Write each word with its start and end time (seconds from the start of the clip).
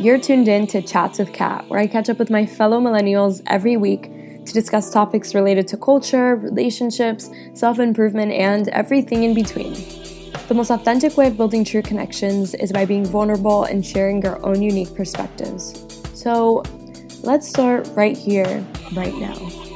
You're 0.00 0.18
tuned 0.20 0.46
in 0.46 0.68
to 0.68 0.80
Chats 0.80 1.18
with 1.18 1.32
Kat, 1.32 1.68
where 1.68 1.80
I 1.80 1.88
catch 1.88 2.08
up 2.08 2.20
with 2.20 2.30
my 2.30 2.46
fellow 2.46 2.80
millennials 2.80 3.42
every 3.48 3.76
week 3.76 4.04
to 4.44 4.52
discuss 4.52 4.92
topics 4.92 5.34
related 5.34 5.66
to 5.68 5.76
culture, 5.76 6.36
relationships, 6.36 7.28
self 7.52 7.80
improvement, 7.80 8.30
and 8.30 8.68
everything 8.68 9.24
in 9.24 9.34
between. 9.34 9.72
The 10.46 10.54
most 10.54 10.70
authentic 10.70 11.16
way 11.16 11.26
of 11.26 11.36
building 11.36 11.64
true 11.64 11.82
connections 11.82 12.54
is 12.54 12.70
by 12.70 12.84
being 12.84 13.04
vulnerable 13.04 13.64
and 13.64 13.84
sharing 13.84 14.22
your 14.22 14.44
own 14.46 14.62
unique 14.62 14.94
perspectives. 14.94 15.84
So 16.14 16.62
let's 17.22 17.48
start 17.48 17.88
right 17.96 18.16
here, 18.16 18.64
right 18.94 19.14
now. 19.16 19.67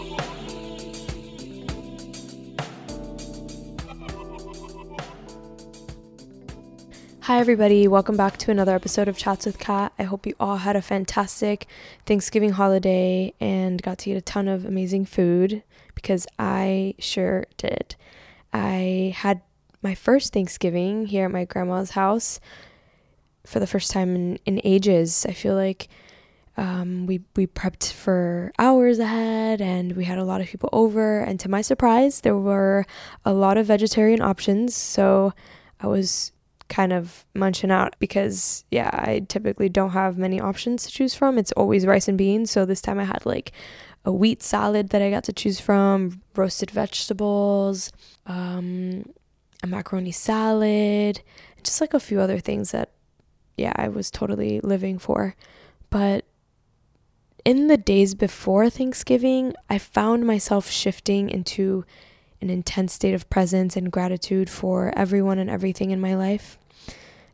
Hi, 7.33 7.41
everybody. 7.41 7.89
Welcome 7.89 8.15
back 8.15 8.37
to 8.37 8.51
another 8.51 8.75
episode 8.75 9.09
of 9.09 9.17
Chats 9.17 9.47
with 9.47 9.59
Kat. 9.59 9.95
I 9.99 10.03
hope 10.03 10.27
you 10.27 10.35
all 10.39 10.59
had 10.59 10.77
a 10.77 10.83
fantastic 10.83 11.67
Thanksgiving 12.05 12.51
holiday 12.51 13.33
and 13.41 13.81
got 13.81 13.97
to 14.01 14.11
eat 14.11 14.19
a 14.19 14.21
ton 14.21 14.49
of 14.49 14.67
amazing 14.67 15.07
food 15.07 15.63
because 15.95 16.27
I 16.39 16.95
sure 16.99 17.47
did. 17.57 17.97
I 18.53 19.15
had 19.17 19.41
my 19.81 19.95
first 19.95 20.35
Thanksgiving 20.35 21.07
here 21.07 21.25
at 21.25 21.31
my 21.31 21.47
grandma's 21.47 21.93
house 21.93 22.39
for 23.47 23.61
the 23.61 23.67
first 23.67 23.91
time 23.91 24.15
in, 24.15 24.39
in 24.45 24.61
ages. 24.63 25.25
I 25.27 25.33
feel 25.33 25.55
like 25.55 25.89
um, 26.59 27.07
we 27.07 27.23
we 27.35 27.47
prepped 27.47 27.95
for 27.95 28.53
hours 28.59 28.99
ahead 28.99 29.63
and 29.63 29.97
we 29.97 30.05
had 30.05 30.19
a 30.19 30.25
lot 30.25 30.43
of 30.43 30.49
people 30.49 30.69
over 30.71 31.21
and 31.21 31.41
to 31.41 31.49
my 31.49 31.63
surprise 31.63 32.21
there 32.21 32.37
were 32.37 32.85
a 33.25 33.33
lot 33.33 33.57
of 33.57 33.65
vegetarian 33.65 34.21
options 34.21 34.75
so 34.75 35.33
I 35.81 35.87
was 35.87 36.33
kind 36.73 36.93
of 36.93 37.27
munching 37.35 37.71
out 37.71 37.95
because 37.99 38.65
yeah, 38.71 38.89
I 38.93 39.21
typically 39.29 39.69
don't 39.69 39.91
have 39.91 40.17
many 40.17 40.41
options 40.41 40.85
to 40.85 40.91
choose 40.91 41.15
from. 41.15 41.37
It's 41.37 41.53
always 41.53 41.87
rice 41.87 42.09
and 42.09 42.17
beans. 42.17 42.51
So 42.51 42.65
this 42.65 42.81
time 42.81 42.99
I 42.99 43.05
had 43.05 43.27
like 43.27 43.53
a 44.07 44.13
wheat 44.13 44.43
salad 44.43 44.89
that 44.89 45.03
I 45.03 45.11
got 45.11 45.25
to 45.25 45.35
choose 45.35 45.61
from, 45.61 46.23
roasted 46.35 46.71
vegetables, 46.71 47.93
um, 48.27 49.05
a 49.63 49.67
macaroni 49.67 50.13
salad, 50.13 51.21
just 51.63 51.83
like 51.83 51.93
a 51.93 52.01
few 52.01 52.21
other 52.21 52.39
things 52.39 52.71
that 52.71 52.91
yeah, 53.59 53.75
I 53.77 53.89
was 53.89 54.11
totally 54.11 54.61
living 54.61 54.99
for. 54.99 55.37
But 55.91 56.25
in 57.45 57.67
the 57.67 57.77
days 57.77 58.15
before 58.15 58.71
Thanksgiving, 58.71 59.53
I 59.69 59.77
found 59.77 60.27
myself 60.27 60.71
shifting 60.71 61.29
into 61.29 61.85
an 62.43 62.51
intense 62.51 62.93
state 62.93 63.15
of 63.15 63.31
presence 63.31 63.77
and 63.77 63.91
gratitude 63.91 64.51
for 64.51 64.93
everyone 64.97 65.39
and 65.39 65.49
everything 65.49 65.91
in 65.91 66.01
my 66.01 66.15
life. 66.15 66.59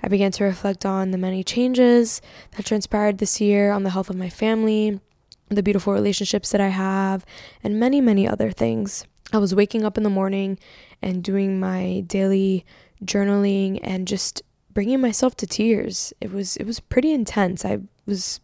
I 0.02 0.08
began 0.08 0.30
to 0.32 0.44
reflect 0.44 0.86
on 0.86 1.10
the 1.10 1.18
many 1.18 1.42
changes 1.42 2.20
that 2.56 2.66
transpired 2.66 3.18
this 3.18 3.40
year, 3.40 3.72
on 3.72 3.82
the 3.82 3.90
health 3.90 4.10
of 4.10 4.16
my 4.16 4.28
family, 4.28 5.00
the 5.48 5.62
beautiful 5.62 5.92
relationships 5.92 6.50
that 6.50 6.60
I 6.60 6.68
have, 6.68 7.24
and 7.64 7.80
many, 7.80 8.00
many 8.00 8.28
other 8.28 8.52
things. 8.52 9.04
I 9.32 9.38
was 9.38 9.54
waking 9.54 9.84
up 9.84 9.96
in 9.96 10.04
the 10.04 10.10
morning 10.10 10.58
and 11.02 11.24
doing 11.24 11.58
my 11.58 12.04
daily 12.06 12.64
journaling 13.04 13.80
and 13.82 14.06
just 14.06 14.42
bringing 14.72 15.00
myself 15.00 15.36
to 15.38 15.46
tears. 15.46 16.12
It 16.20 16.32
was 16.32 16.56
it 16.56 16.64
was 16.64 16.80
pretty 16.80 17.12
intense. 17.12 17.64
I 17.64 17.78
was 18.06 18.40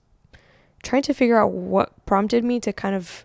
trying 0.82 1.02
to 1.02 1.14
figure 1.14 1.38
out 1.38 1.52
what 1.52 2.04
prompted 2.06 2.44
me 2.44 2.60
to 2.60 2.72
kind 2.72 2.94
of 2.94 3.24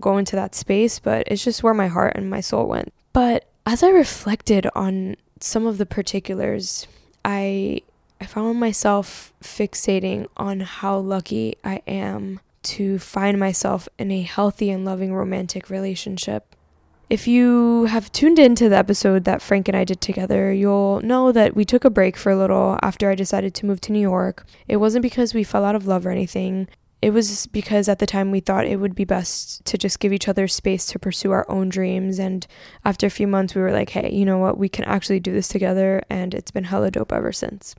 go 0.00 0.18
into 0.18 0.36
that 0.36 0.54
space, 0.54 0.98
but 0.98 1.24
it's 1.26 1.44
just 1.44 1.62
where 1.62 1.74
my 1.74 1.88
heart 1.88 2.14
and 2.16 2.28
my 2.28 2.40
soul 2.40 2.66
went. 2.66 2.92
But 3.12 3.46
as 3.66 3.82
I 3.82 3.90
reflected 3.90 4.66
on 4.74 5.16
some 5.40 5.66
of 5.66 5.78
the 5.78 5.86
particulars 5.86 6.86
I 7.24 7.82
I 8.20 8.26
found 8.26 8.60
myself 8.60 9.32
fixating 9.42 10.26
on 10.36 10.60
how 10.60 10.98
lucky 10.98 11.56
I 11.64 11.80
am 11.86 12.40
to 12.62 12.98
find 12.98 13.38
myself 13.38 13.88
in 13.98 14.10
a 14.10 14.20
healthy 14.20 14.70
and 14.70 14.84
loving 14.84 15.14
romantic 15.14 15.70
relationship. 15.70 16.54
If 17.08 17.26
you 17.26 17.86
have 17.86 18.12
tuned 18.12 18.38
into 18.38 18.68
the 18.68 18.76
episode 18.76 19.24
that 19.24 19.40
Frank 19.40 19.68
and 19.68 19.76
I 19.76 19.84
did 19.84 20.02
together, 20.02 20.52
you'll 20.52 21.00
know 21.00 21.32
that 21.32 21.56
we 21.56 21.64
took 21.64 21.84
a 21.84 21.90
break 21.90 22.16
for 22.16 22.30
a 22.30 22.36
little 22.36 22.78
after 22.82 23.10
I 23.10 23.14
decided 23.14 23.54
to 23.54 23.66
move 23.66 23.80
to 23.82 23.92
New 23.92 24.00
York. 24.00 24.46
It 24.68 24.76
wasn't 24.76 25.02
because 25.02 25.32
we 25.32 25.42
fell 25.42 25.64
out 25.64 25.74
of 25.74 25.86
love 25.86 26.04
or 26.04 26.10
anything. 26.10 26.68
It 27.02 27.10
was 27.10 27.46
because 27.46 27.88
at 27.88 27.98
the 27.98 28.06
time 28.06 28.30
we 28.30 28.40
thought 28.40 28.66
it 28.66 28.76
would 28.76 28.94
be 28.94 29.04
best 29.04 29.64
to 29.64 29.78
just 29.78 30.00
give 30.00 30.12
each 30.12 30.28
other 30.28 30.46
space 30.46 30.84
to 30.86 30.98
pursue 30.98 31.30
our 31.30 31.50
own 31.50 31.70
dreams. 31.70 32.18
And 32.18 32.46
after 32.84 33.06
a 33.06 33.10
few 33.10 33.26
months, 33.26 33.54
we 33.54 33.62
were 33.62 33.72
like, 33.72 33.90
hey, 33.90 34.10
you 34.12 34.26
know 34.26 34.36
what? 34.36 34.58
We 34.58 34.68
can 34.68 34.84
actually 34.84 35.20
do 35.20 35.32
this 35.32 35.48
together. 35.48 36.02
And 36.10 36.34
it's 36.34 36.50
been 36.50 36.64
hella 36.64 36.90
dope 36.90 37.12
ever 37.12 37.32
since. 37.32 37.74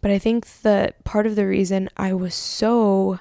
But 0.00 0.10
I 0.10 0.18
think 0.18 0.62
that 0.62 1.02
part 1.04 1.26
of 1.26 1.36
the 1.36 1.46
reason 1.46 1.90
I 1.96 2.14
was 2.14 2.34
so 2.34 3.20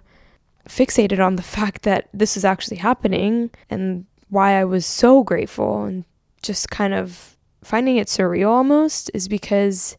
fixated 0.68 1.26
on 1.26 1.36
the 1.36 1.44
fact 1.58 1.84
that 1.84 2.08
this 2.14 2.38
is 2.38 2.46
actually 2.46 2.78
happening 2.78 3.52
and 3.70 4.06
why 4.30 4.60
I 4.60 4.64
was 4.64 4.86
so 4.86 5.24
grateful 5.24 5.84
and 5.84 6.06
just 6.42 6.70
kind 6.70 6.94
of 6.94 7.38
finding 7.64 7.98
it 7.98 8.08
surreal 8.08 8.50
almost 8.50 9.12
is 9.14 9.28
because 9.28 9.98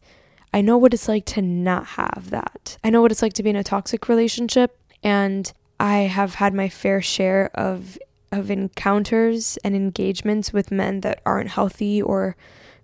I 0.53 0.61
know 0.61 0.77
what 0.77 0.93
it's 0.93 1.07
like 1.07 1.25
to 1.27 1.41
not 1.41 1.85
have 1.85 2.27
that. 2.29 2.77
I 2.83 2.89
know 2.89 3.01
what 3.01 3.11
it's 3.11 3.21
like 3.21 3.33
to 3.33 3.43
be 3.43 3.49
in 3.49 3.55
a 3.55 3.63
toxic 3.63 4.07
relationship 4.07 4.79
and 5.05 5.53
I 5.79 5.99
have 5.99 6.35
had 6.35 6.53
my 6.53 6.67
fair 6.67 7.01
share 7.01 7.51
of 7.53 7.97
of 8.31 8.51
encounters 8.51 9.57
and 9.63 9.75
engagements 9.75 10.51
with 10.51 10.71
men 10.71 11.01
that 11.01 11.21
aren't 11.25 11.51
healthy 11.51 12.01
or 12.01 12.35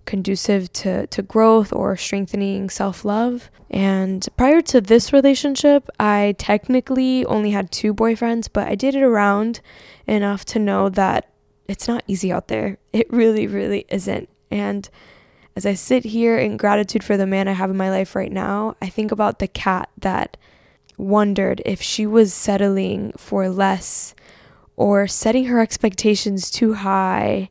conducive 0.06 0.72
to, 0.72 1.08
to 1.08 1.22
growth 1.22 1.74
or 1.74 1.98
strengthening 1.98 2.70
self 2.70 3.04
love. 3.04 3.50
And 3.70 4.26
prior 4.38 4.62
to 4.62 4.80
this 4.80 5.12
relationship, 5.12 5.90
I 6.00 6.36
technically 6.38 7.26
only 7.26 7.52
had 7.52 7.72
two 7.72 7.94
boyfriends, 7.94 8.48
but 8.52 8.68
I 8.68 8.76
dated 8.76 9.02
around 9.02 9.60
enough 10.08 10.46
to 10.46 10.60
know 10.60 10.90
that 10.90 11.28
it's 11.68 11.88
not 11.88 12.04
easy 12.08 12.32
out 12.32 12.48
there. 12.48 12.78
It 12.94 13.12
really, 13.12 13.48
really 13.48 13.86
isn't. 13.90 14.30
And 14.50 14.90
as 15.56 15.66
I 15.66 15.74
sit 15.74 16.06
here 16.06 16.38
in 16.38 16.56
gratitude 16.56 17.04
for 17.04 17.18
the 17.18 17.28
man 17.28 17.48
I 17.48 17.54
have 17.54 17.70
in 17.70 17.78
my 17.78 17.90
life 17.90 18.16
right 18.16 18.32
now, 18.32 18.76
I 18.82 18.90
think 18.90 19.12
about 19.12 19.40
the 19.40 19.48
cat 19.48 19.90
that 19.98 20.38
wondered 21.02 21.62
if 21.66 21.82
she 21.82 22.06
was 22.06 22.34
settling 22.34 23.12
for 23.18 23.50
less 23.50 24.14
or 24.78 25.08
setting 25.08 25.46
her 25.46 25.60
expectations 25.60 26.50
too 26.52 26.76
high 26.76 27.50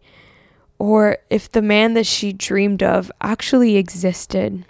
or 0.79 1.19
if 1.29 1.51
the 1.51 1.61
man 1.61 1.95
that 1.95 2.07
she 2.07 2.33
dreamed 2.33 2.83
of 2.83 3.13
actually 3.21 3.77
existed. 3.77 4.65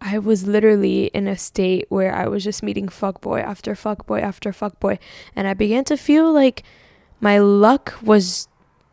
I 0.00 0.18
was 0.18 0.46
literally 0.46 1.06
in 1.06 1.26
a 1.26 1.38
state 1.38 1.86
where 1.88 2.14
I 2.14 2.28
was 2.28 2.44
just 2.44 2.62
meeting 2.62 2.88
fuckboy 2.88 3.42
after 3.42 3.74
fuckboy 3.74 4.20
after 4.20 4.52
fuckboy 4.52 4.98
and 5.34 5.48
I 5.48 5.54
began 5.54 5.84
to 5.84 5.96
feel 5.96 6.32
like 6.32 6.62
my 7.20 7.38
luck 7.38 7.94
was 8.02 8.48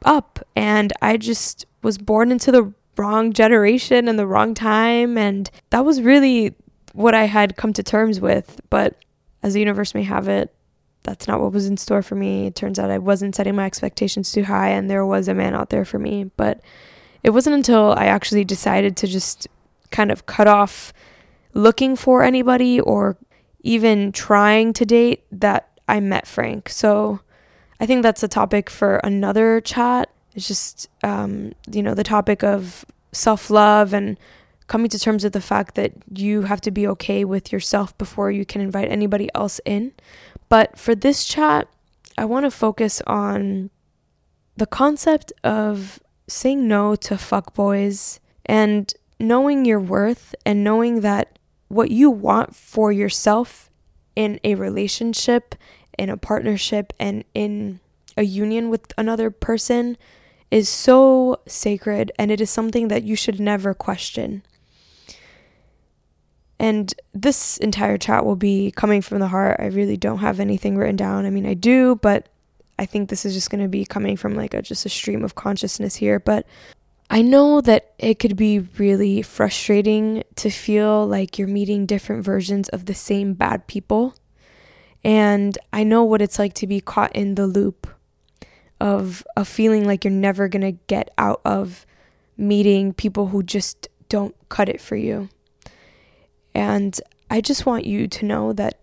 up 0.06 0.40
and 0.56 0.94
I 1.02 1.18
just 1.18 1.66
was 1.82 1.98
born 1.98 2.32
into 2.32 2.52
the 2.52 2.74
wrong 2.96 3.34
generation 3.34 4.08
and 4.08 4.18
the 4.18 4.28
wrong 4.28 4.54
time 4.54 5.18
and 5.18 5.50
that 5.72 5.84
was 5.84 6.02
really 6.02 6.56
what 6.94 7.14
I 7.14 7.26
had 7.26 7.58
come 7.58 7.74
to 7.74 7.84
terms 7.84 8.22
with 8.22 8.62
but 8.70 8.96
as 9.44 9.54
the 9.54 9.60
universe 9.60 9.94
may 9.94 10.04
have 10.04 10.28
it, 10.28 10.54
that's 11.04 11.28
not 11.28 11.42
what 11.42 11.52
was 11.52 11.68
in 11.68 11.78
store 11.78 12.02
for 12.02 12.16
me. 12.16 12.48
It 12.48 12.56
turns 12.56 12.80
out 12.80 12.90
I 12.90 12.98
wasn't 12.98 13.36
setting 13.36 13.56
my 13.56 13.66
expectations 13.66 14.32
too 14.32 14.46
high 14.46 14.70
and 14.70 14.90
there 14.90 15.06
was 15.06 15.28
a 15.28 15.34
man 15.34 15.54
out 15.54 15.70
there 15.70 15.86
for 15.86 16.00
me. 16.00 16.32
But 16.38 16.62
it 17.24 17.32
wasn't 17.32 17.58
until 17.58 17.94
I 17.94 18.06
actually 18.06 18.46
decided 18.46 18.98
to 18.98 19.08
just 19.08 19.48
kind 19.92 20.12
of 20.12 20.26
cut 20.26 20.48
off 20.48 20.94
looking 21.54 21.96
for 21.96 22.24
anybody 22.24 22.80
or 22.80 23.18
even 23.62 24.12
trying 24.12 24.74
to 24.74 24.86
date 24.86 25.26
that 25.32 25.70
I 25.88 26.00
met 26.00 26.26
Frank. 26.26 26.70
So 26.70 27.20
I 27.80 27.86
think 27.86 28.02
that's 28.04 28.24
a 28.24 28.28
topic 28.28 28.70
for 28.70 28.98
another 28.98 29.62
chat. 29.62 30.10
It's 30.36 30.48
just, 30.48 30.90
um, 31.04 31.54
you 31.70 31.84
know, 31.84 31.94
the 31.94 32.04
topic 32.04 32.44
of 32.44 32.86
self 33.12 33.50
love 33.50 33.94
and 33.94 34.18
coming 34.74 34.90
to 34.90 34.98
terms 34.98 35.24
with 35.24 35.34
the 35.34 35.40
fact 35.40 35.76
that 35.76 35.92
you 36.12 36.42
have 36.42 36.60
to 36.60 36.72
be 36.72 36.88
okay 36.88 37.24
with 37.24 37.52
yourself 37.52 37.96
before 38.00 38.32
you 38.32 38.44
can 38.44 38.60
invite 38.60 38.90
anybody 38.90 39.30
else 39.36 39.62
in. 39.66 39.92
But 40.50 40.80
for 40.80 40.96
this 40.96 41.26
chat, 41.26 41.68
I 42.18 42.26
want 42.26 42.48
to 42.48 42.50
focus 42.50 43.00
on 43.06 43.70
the 44.58 44.66
concept 44.66 45.32
of 45.44 46.00
saying 46.28 46.68
no 46.68 46.96
to 46.96 47.14
fuckboys 47.14 48.18
and 48.48 48.92
knowing 49.20 49.64
your 49.64 49.80
worth 49.80 50.34
and 50.44 50.64
knowing 50.64 51.02
that 51.02 51.38
what 51.68 51.92
you 51.92 52.10
want 52.10 52.56
for 52.56 52.92
yourself 52.92 53.70
in 54.16 54.40
a 54.44 54.56
relationship, 54.56 55.54
in 56.00 56.10
a 56.10 56.18
partnership, 56.18 56.94
and 57.00 57.26
in 57.36 57.80
a 58.18 58.24
union 58.24 58.72
with 58.72 58.92
another 58.98 59.30
person 59.30 59.98
is 60.50 60.68
so 60.68 61.40
sacred 61.48 62.12
and 62.18 62.32
it 62.32 62.42
is 62.42 62.50
something 62.50 62.88
that 62.88 63.04
you 63.04 63.16
should 63.16 63.40
never 63.40 63.76
question. 63.76 64.42
And 66.64 66.94
this 67.14 67.58
entire 67.58 67.98
chat 67.98 68.26
will 68.26 68.38
be 68.38 68.72
coming 68.72 69.02
from 69.02 69.20
the 69.20 69.28
heart. 69.28 69.58
I 69.60 69.66
really 69.66 69.98
don't 69.98 70.20
have 70.20 70.40
anything 70.40 70.78
written 70.78 70.96
down. 70.96 71.26
I 71.26 71.30
mean, 71.30 71.46
I 71.46 71.56
do, 71.56 71.98
but 71.98 72.30
I 72.80 72.86
think 72.86 73.10
this 73.10 73.26
is 73.26 73.34
just 73.34 73.50
going 73.50 73.62
to 73.62 73.68
be 73.68 73.84
coming 73.84 74.16
from 74.16 74.34
like 74.34 74.54
a 74.54 74.62
just 74.62 74.86
a 74.86 74.90
stream 74.90 75.26
of 75.26 75.36
consciousness 75.36 75.94
here, 75.94 76.22
but 76.22 76.48
I 77.10 77.22
know 77.22 77.60
that 77.60 77.92
it 78.00 78.18
could 78.18 78.38
be 78.38 78.60
really 78.60 79.22
frustrating 79.22 80.24
to 80.38 80.50
feel 80.50 81.06
like 81.06 81.38
you're 81.38 81.50
meeting 81.50 81.86
different 81.86 82.24
versions 82.24 82.70
of 82.70 82.86
the 82.86 82.94
same 82.94 83.34
bad 83.34 83.68
people. 83.68 84.16
And 85.04 85.58
I 85.74 85.84
know 85.84 86.06
what 86.06 86.22
it's 86.22 86.40
like 86.40 86.54
to 86.54 86.66
be 86.66 86.80
caught 86.80 87.14
in 87.14 87.36
the 87.36 87.46
loop 87.46 87.88
of 88.80 89.28
a 89.36 89.44
feeling 89.44 89.86
like 89.86 90.06
you're 90.06 90.14
never 90.14 90.48
going 90.48 90.62
to 90.62 90.80
get 90.88 91.14
out 91.18 91.42
of 91.44 91.86
meeting 92.38 92.94
people 92.94 93.28
who 93.28 93.44
just 93.44 93.90
don't 94.08 94.34
cut 94.48 94.70
it 94.70 94.80
for 94.80 94.96
you. 94.96 95.28
And 96.54 97.00
I 97.30 97.42
just 97.42 97.66
want 97.66 97.86
you 97.86 98.08
to 98.08 98.26
know 98.26 98.54
that 98.54 98.80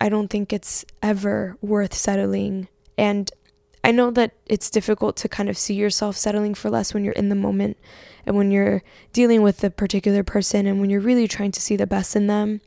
I 0.00 0.08
don't 0.08 0.28
think 0.28 0.52
it's 0.52 0.84
ever 1.02 1.56
worth 1.62 1.94
settling. 1.94 2.68
And 2.98 3.30
I 3.82 3.90
know 3.90 4.10
that 4.12 4.32
it's 4.46 4.70
difficult 4.70 5.16
to 5.16 5.28
kind 5.28 5.48
of 5.48 5.58
see 5.58 5.74
yourself 5.74 6.16
settling 6.16 6.54
for 6.54 6.70
less 6.70 6.92
when 6.92 7.04
you're 7.04 7.12
in 7.14 7.28
the 7.28 7.34
moment 7.34 7.76
and 8.26 8.36
when 8.36 8.50
you're 8.50 8.82
dealing 9.12 9.42
with 9.42 9.62
a 9.62 9.70
particular 9.70 10.22
person 10.22 10.66
and 10.66 10.80
when 10.80 10.90
you're 10.90 11.00
really 11.00 11.28
trying 11.28 11.52
to 11.52 11.60
see 11.60 11.76
the 11.76 11.86
best 11.86 12.16
in 12.16 12.26
them. 12.26 12.60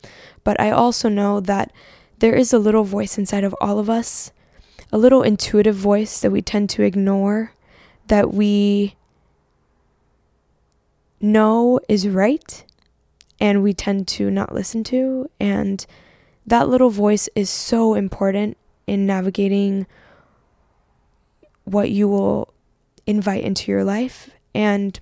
But 0.44 0.59
I 0.59 0.71
also 0.71 1.09
know 1.09 1.39
that 1.39 1.71
there 2.19 2.36
is 2.36 2.54
a 2.54 2.59
little 2.59 2.83
voice 2.83 3.18
inside 3.18 3.44
of 3.44 3.56
all 3.62 3.80
of 3.80 3.89
us, 3.89 4.31
a 4.92 4.98
little 4.98 5.24
intuitive 5.24 5.75
voice 5.75 6.19
that 6.21 6.31
we 6.31 6.42
tend 6.42 6.69
to 6.71 6.83
ignore, 6.83 7.54
that 8.07 8.33
we 8.33 8.95
know 11.19 11.80
is 11.89 12.07
right 12.07 12.63
and 13.39 13.63
we 13.63 13.73
tend 13.73 14.07
to 14.07 14.31
not 14.31 14.53
listen 14.53 14.83
to. 14.85 15.29
And 15.39 15.85
that 16.45 16.69
little 16.69 16.89
voice 16.89 17.29
is 17.35 17.49
so 17.49 17.93
important 17.93 18.57
in 18.87 19.05
navigating 19.05 19.85
what 21.65 21.91
you 21.91 22.07
will 22.07 22.53
invite 23.05 23.43
into 23.43 23.71
your 23.71 23.83
life. 23.83 24.29
And 24.55 24.99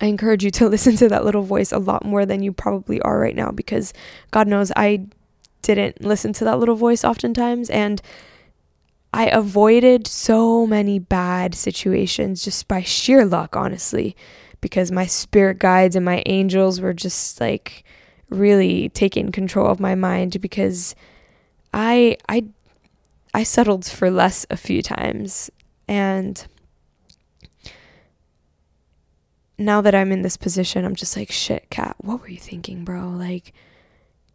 I 0.00 0.06
encourage 0.06 0.44
you 0.44 0.50
to 0.52 0.68
listen 0.68 0.96
to 0.96 1.08
that 1.08 1.24
little 1.24 1.42
voice 1.42 1.72
a 1.72 1.78
lot 1.78 2.04
more 2.04 2.24
than 2.24 2.42
you 2.42 2.52
probably 2.52 3.00
are 3.02 3.18
right 3.18 3.36
now 3.36 3.50
because 3.50 3.92
God 4.30 4.46
knows 4.46 4.72
I 4.76 5.06
didn't 5.62 6.02
listen 6.02 6.32
to 6.34 6.44
that 6.44 6.58
little 6.58 6.76
voice 6.76 7.04
oftentimes. 7.04 7.68
And 7.68 8.00
I 9.12 9.26
avoided 9.26 10.06
so 10.06 10.66
many 10.66 10.98
bad 10.98 11.54
situations 11.54 12.44
just 12.44 12.68
by 12.68 12.82
sheer 12.82 13.24
luck, 13.24 13.56
honestly 13.56 14.16
because 14.60 14.90
my 14.90 15.06
spirit 15.06 15.58
guides 15.58 15.96
and 15.96 16.04
my 16.04 16.22
angels 16.26 16.80
were 16.80 16.92
just 16.92 17.40
like 17.40 17.84
really 18.30 18.88
taking 18.90 19.32
control 19.32 19.66
of 19.66 19.80
my 19.80 19.94
mind 19.94 20.40
because 20.40 20.94
I 21.72 22.16
I 22.28 22.46
I 23.34 23.42
settled 23.42 23.84
for 23.84 24.10
less 24.10 24.46
a 24.50 24.56
few 24.56 24.82
times. 24.82 25.50
And 25.86 26.44
now 29.56 29.80
that 29.80 29.94
I'm 29.94 30.12
in 30.12 30.22
this 30.22 30.36
position 30.36 30.84
I'm 30.84 30.94
just 30.94 31.16
like 31.16 31.32
shit 31.32 31.68
cat 31.70 31.96
what 31.98 32.20
were 32.20 32.28
you 32.28 32.38
thinking 32.38 32.84
bro? 32.84 33.08
Like 33.08 33.52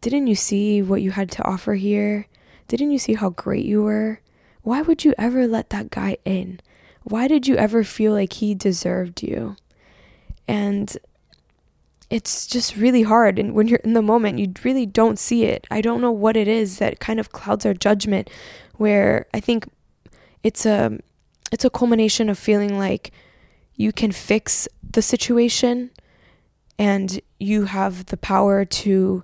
didn't 0.01 0.27
you 0.27 0.35
see 0.35 0.81
what 0.81 1.01
you 1.01 1.11
had 1.11 1.31
to 1.31 1.45
offer 1.45 1.75
here? 1.75 2.27
Didn't 2.67 2.91
you 2.91 2.99
see 2.99 3.13
how 3.13 3.29
great 3.29 3.65
you 3.65 3.83
were? 3.83 4.19
Why 4.61 4.81
would 4.81 5.05
you 5.05 5.13
ever 5.17 5.47
let 5.47 5.69
that 5.69 5.89
guy 5.89 6.17
in? 6.25 6.59
Why 7.03 7.27
did 7.27 7.47
you 7.47 7.55
ever 7.55 7.83
feel 7.83 8.13
like 8.13 8.33
he 8.33 8.55
deserved 8.55 9.21
you 9.21 9.55
and 10.47 10.97
it's 12.09 12.45
just 12.45 12.75
really 12.75 13.03
hard. 13.03 13.39
And 13.39 13.55
when 13.55 13.67
you're 13.67 13.79
in 13.79 13.93
the 13.93 14.01
moment, 14.01 14.37
you 14.37 14.53
really 14.63 14.85
don't 14.85 15.17
see 15.17 15.45
it. 15.45 15.65
I 15.71 15.81
don't 15.81 16.01
know 16.01 16.11
what 16.11 16.37
it 16.37 16.47
is 16.47 16.77
that 16.77 16.99
kind 16.99 17.19
of 17.19 17.31
clouds 17.31 17.65
our 17.65 17.73
judgment, 17.73 18.29
where 18.77 19.25
I 19.33 19.39
think 19.39 19.67
it's 20.43 20.65
a 20.65 20.99
it's 21.51 21.65
a 21.65 21.69
culmination 21.69 22.29
of 22.29 22.37
feeling 22.37 22.77
like 22.77 23.11
you 23.75 23.91
can 23.91 24.11
fix 24.11 24.67
the 24.91 25.01
situation 25.01 25.91
and 26.77 27.19
you 27.39 27.65
have 27.65 28.07
the 28.07 28.17
power 28.17 28.65
to 28.65 29.23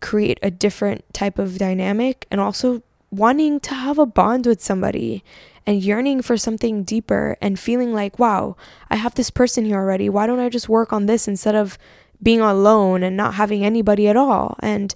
create 0.00 0.38
a 0.42 0.50
different 0.50 1.04
type 1.12 1.38
of 1.38 1.58
dynamic 1.58 2.26
and 2.30 2.40
also 2.40 2.82
wanting 3.10 3.60
to 3.60 3.74
have 3.74 3.98
a 3.98 4.06
bond 4.06 4.46
with 4.46 4.62
somebody 4.62 5.22
and 5.66 5.82
yearning 5.82 6.22
for 6.22 6.36
something 6.36 6.82
deeper 6.82 7.36
and 7.40 7.58
feeling 7.58 7.92
like, 7.92 8.18
wow, 8.18 8.56
I 8.90 8.96
have 8.96 9.14
this 9.14 9.30
person 9.30 9.64
here 9.64 9.76
already. 9.76 10.08
Why 10.08 10.26
don't 10.26 10.40
I 10.40 10.48
just 10.48 10.68
work 10.68 10.92
on 10.92 11.06
this 11.06 11.28
instead 11.28 11.54
of 11.54 11.78
being 12.22 12.40
alone 12.40 13.02
and 13.02 13.16
not 13.16 13.34
having 13.34 13.64
anybody 13.64 14.08
at 14.08 14.16
all? 14.16 14.56
And 14.60 14.94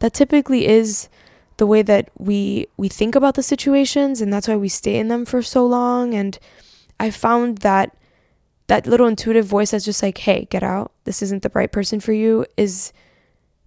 that 0.00 0.14
typically 0.14 0.66
is 0.66 1.08
the 1.56 1.66
way 1.66 1.82
that 1.82 2.10
we 2.16 2.66
we 2.78 2.88
think 2.88 3.14
about 3.14 3.34
the 3.34 3.42
situations 3.42 4.22
and 4.22 4.32
that's 4.32 4.48
why 4.48 4.56
we 4.56 4.68
stay 4.68 4.96
in 4.96 5.08
them 5.08 5.26
for 5.26 5.42
so 5.42 5.66
long 5.66 6.14
and 6.14 6.38
I 6.98 7.10
found 7.10 7.58
that 7.58 7.94
that 8.66 8.86
little 8.86 9.06
intuitive 9.06 9.46
voice 9.46 9.72
that's 9.72 9.84
just 9.84 10.02
like, 10.02 10.18
"Hey, 10.18 10.46
get 10.50 10.62
out. 10.62 10.92
This 11.04 11.22
isn't 11.22 11.42
the 11.42 11.50
right 11.54 11.70
person 11.70 11.98
for 12.00 12.12
you." 12.12 12.46
is 12.56 12.92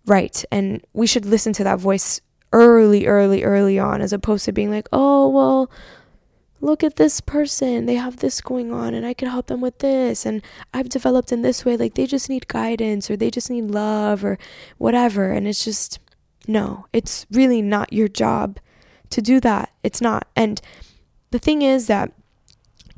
right. 0.05 0.43
And 0.51 0.81
we 0.93 1.07
should 1.07 1.25
listen 1.25 1.53
to 1.53 1.63
that 1.65 1.79
voice 1.79 2.21
early, 2.51 3.05
early, 3.05 3.43
early 3.43 3.77
on 3.77 4.01
as 4.01 4.13
opposed 4.13 4.45
to 4.45 4.51
being 4.51 4.71
like, 4.71 4.87
"Oh, 4.93 5.27
well, 5.29 5.69
look 6.63 6.83
at 6.83 6.95
this 6.95 7.19
person 7.19 7.85
they 7.85 7.95
have 7.95 8.17
this 8.17 8.39
going 8.39 8.71
on 8.71 8.93
and 8.93 9.05
i 9.05 9.13
could 9.13 9.27
help 9.27 9.47
them 9.47 9.59
with 9.59 9.79
this 9.79 10.25
and 10.25 10.41
i've 10.73 10.87
developed 10.87 11.31
in 11.31 11.41
this 11.41 11.65
way 11.65 11.75
like 11.75 11.93
they 11.95 12.05
just 12.05 12.29
need 12.29 12.47
guidance 12.47 13.11
or 13.11 13.17
they 13.17 13.29
just 13.29 13.49
need 13.49 13.65
love 13.65 14.23
or 14.23 14.37
whatever. 14.77 15.31
And 15.31 15.47
it's 15.47 15.63
just 15.63 15.99
no 16.47 16.85
it's 16.93 17.25
really 17.31 17.61
not 17.61 17.93
your 17.93 18.07
job 18.07 18.59
to 19.09 19.21
do 19.21 19.39
that. 19.39 19.71
It's 19.83 20.01
not. 20.01 20.27
And 20.35 20.61
the 21.31 21.39
thing 21.39 21.61
is 21.61 21.87
that 21.87 22.11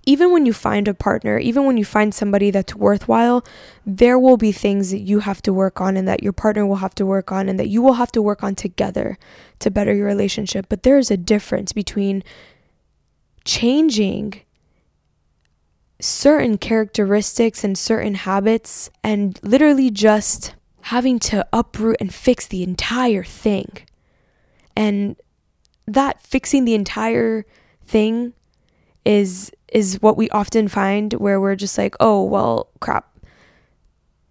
even 0.07 0.31
when 0.31 0.45
you 0.45 0.53
find 0.53 0.88
a 0.88 0.94
partner, 0.94 1.39
even 1.39 1.65
when 1.65 1.77
you 1.77 1.85
find 1.85 2.13
somebody 2.13 2.51
that's 2.51 2.75
worthwhile, 2.75 3.44
there 3.85 4.19
will 4.19 4.38
be 4.38 4.51
things 4.51 4.91
that 4.91 5.00
you 5.00 5.19
have 5.19 5.41
to 5.41 5.51
work 5.51 5.81
on 5.81 5.97
and 5.97 6.07
that 6.07 6.21
your 6.21 6.31
partner 6.31 6.65
will 6.65 6.75
have 6.75 6.94
to 6.95 7.06
work 7.06 7.31
on 7.31 7.50
and 7.50 7.59
that 7.59 7.69
you 7.69 7.81
will 7.81 7.94
have 7.94 8.11
to 8.11 8.21
work 8.21 8.44
on 8.44 8.53
together 8.53 9.18
to 9.59 9.71
better 9.71 9.95
your 9.95 10.06
relationship. 10.06 10.68
But 10.69 10.83
there 10.83 11.00
is 11.00 11.09
a 11.09 11.18
difference 11.18 11.73
between 11.73 12.23
changing 13.45 14.42
certain 16.01 16.57
characteristics 16.57 17.63
and 17.63 17.77
certain 17.77 18.15
habits 18.15 18.89
and 19.03 19.39
literally 19.42 19.89
just 19.89 20.56
having 20.81 21.18
to 21.19 21.47
uproot 21.53 21.97
and 22.00 22.13
fix 22.13 22.45
the 22.47 22.63
entire 22.63 23.24
thing. 23.24 23.69
And 24.75 25.15
that 25.88 26.21
fixing 26.21 26.65
the 26.65 26.75
entire 26.75 27.45
thing 27.86 28.33
is 29.06 29.51
is 29.71 30.01
what 30.01 30.18
we 30.18 30.30
often 30.30 30.68
find 30.68 31.13
where 31.13 31.39
we're 31.39 31.56
just 31.56 31.77
like, 31.77 31.95
"Oh, 32.00 32.24
well, 32.24 32.69
crap. 32.80 33.07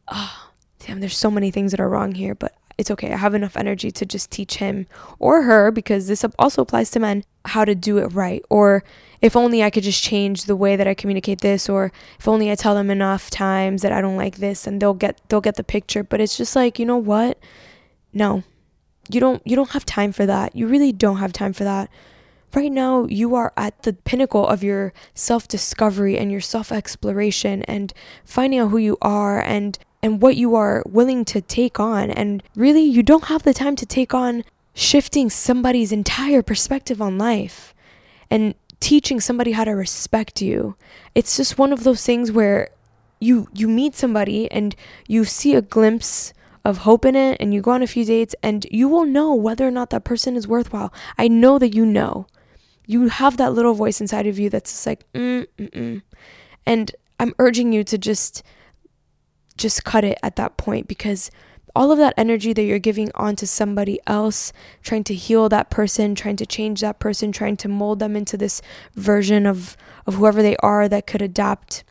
Oh, 0.08 0.50
damn, 0.80 1.00
there's 1.00 1.16
so 1.16 1.30
many 1.30 1.50
things 1.50 1.70
that 1.70 1.80
are 1.80 1.88
wrong 1.88 2.14
here, 2.14 2.34
but 2.34 2.54
it's 2.78 2.90
okay. 2.90 3.12
I 3.12 3.16
have 3.16 3.34
enough 3.34 3.56
energy 3.56 3.90
to 3.92 4.06
just 4.06 4.30
teach 4.30 4.56
him 4.56 4.86
or 5.18 5.42
her, 5.42 5.70
because 5.70 6.08
this 6.08 6.24
also 6.38 6.62
applies 6.62 6.90
to 6.92 7.00
men, 7.00 7.24
how 7.46 7.64
to 7.64 7.74
do 7.74 7.98
it 7.98 8.06
right. 8.08 8.44
Or 8.50 8.84
if 9.20 9.36
only 9.36 9.62
I 9.62 9.70
could 9.70 9.84
just 9.84 10.02
change 10.02 10.44
the 10.44 10.56
way 10.56 10.76
that 10.76 10.86
I 10.86 10.94
communicate 10.94 11.40
this, 11.40 11.68
or 11.68 11.92
if 12.18 12.28
only 12.28 12.50
I 12.50 12.54
tell 12.54 12.74
them 12.74 12.90
enough 12.90 13.30
times 13.30 13.82
that 13.82 13.92
I 13.92 14.00
don't 14.00 14.16
like 14.16 14.36
this 14.36 14.66
and 14.66 14.80
they'll 14.80 14.94
get 14.94 15.20
they'll 15.28 15.40
get 15.40 15.56
the 15.56 15.64
picture. 15.64 16.02
But 16.02 16.20
it's 16.20 16.36
just 16.36 16.54
like, 16.54 16.78
you 16.78 16.86
know 16.86 16.96
what? 16.96 17.38
No. 18.12 18.42
You 19.10 19.20
don't 19.20 19.42
you 19.46 19.56
don't 19.56 19.70
have 19.70 19.84
time 19.84 20.12
for 20.12 20.26
that. 20.26 20.54
You 20.56 20.66
really 20.66 20.92
don't 20.92 21.18
have 21.18 21.32
time 21.32 21.52
for 21.52 21.64
that. 21.64 21.90
Right 22.54 22.70
now, 22.70 23.06
you 23.06 23.34
are 23.34 23.52
at 23.56 23.82
the 23.82 23.92
pinnacle 23.92 24.46
of 24.46 24.62
your 24.62 24.92
self 25.14 25.48
discovery 25.48 26.16
and 26.16 26.30
your 26.30 26.40
self 26.40 26.70
exploration 26.70 27.62
and 27.64 27.92
finding 28.24 28.60
out 28.60 28.70
who 28.70 28.78
you 28.78 28.96
are 29.02 29.40
and 29.40 29.78
and 30.02 30.20
what 30.20 30.36
you 30.36 30.54
are 30.54 30.82
willing 30.86 31.24
to 31.24 31.40
take 31.40 31.80
on. 31.80 32.10
And 32.10 32.42
really, 32.54 32.82
you 32.82 33.02
don't 33.02 33.24
have 33.24 33.42
the 33.42 33.54
time 33.54 33.74
to 33.76 33.86
take 33.86 34.14
on 34.14 34.44
shifting 34.74 35.30
somebody's 35.30 35.92
entire 35.92 36.42
perspective 36.42 37.00
on 37.00 37.16
life 37.16 37.74
and 38.30 38.54
teaching 38.80 39.20
somebody 39.20 39.52
how 39.52 39.64
to 39.64 39.70
respect 39.70 40.42
you. 40.42 40.76
It's 41.14 41.36
just 41.36 41.56
one 41.56 41.72
of 41.72 41.84
those 41.84 42.04
things 42.04 42.30
where 42.32 42.68
you 43.20 43.48
you 43.54 43.68
meet 43.68 43.94
somebody 43.94 44.50
and 44.50 44.74
you 45.08 45.24
see 45.24 45.54
a 45.54 45.62
glimpse 45.62 46.34
of 46.64 46.78
hope 46.78 47.04
in 47.04 47.14
it 47.14 47.36
and 47.40 47.54
you 47.54 47.60
go 47.60 47.70
on 47.70 47.82
a 47.82 47.86
few 47.86 48.04
dates 48.04 48.34
and 48.42 48.66
you 48.70 48.88
will 48.88 49.04
know 49.04 49.34
whether 49.34 49.66
or 49.66 49.70
not 49.70 49.90
that 49.90 50.04
person 50.04 50.36
is 50.36 50.48
worthwhile. 50.48 50.92
I 51.16 51.28
know 51.28 51.58
that 51.58 51.74
you 51.74 51.86
know. 51.86 52.26
You 52.86 53.08
have 53.08 53.38
that 53.38 53.54
little 53.54 53.72
voice 53.72 54.02
inside 54.02 54.26
of 54.26 54.38
you 54.38 54.50
that's 54.50 54.70
just 54.70 54.86
like 54.86 55.10
mm 55.14 55.46
mm. 55.56 55.70
mm. 55.70 56.02
And 56.66 56.94
I'm 57.18 57.34
urging 57.38 57.72
you 57.72 57.84
to 57.84 57.96
just 57.96 58.42
just 59.56 59.84
cut 59.84 60.04
it 60.04 60.18
at 60.22 60.36
that 60.36 60.56
point 60.56 60.88
because 60.88 61.30
all 61.74 61.90
of 61.90 61.98
that 61.98 62.14
energy 62.16 62.52
that 62.52 62.62
you're 62.62 62.78
giving 62.78 63.10
onto 63.14 63.46
somebody 63.46 63.98
else, 64.06 64.52
trying 64.82 65.04
to 65.04 65.14
heal 65.14 65.48
that 65.48 65.70
person, 65.70 66.14
trying 66.14 66.36
to 66.36 66.46
change 66.46 66.80
that 66.80 66.98
person, 66.98 67.32
trying 67.32 67.56
to 67.58 67.68
mold 67.68 67.98
them 67.98 68.14
into 68.14 68.36
this 68.36 68.62
version 68.94 69.46
of, 69.46 69.76
of 70.06 70.14
whoever 70.14 70.42
they 70.42 70.56
are 70.58 70.88
that 70.88 71.06
could 71.06 71.22
adapt 71.22 71.84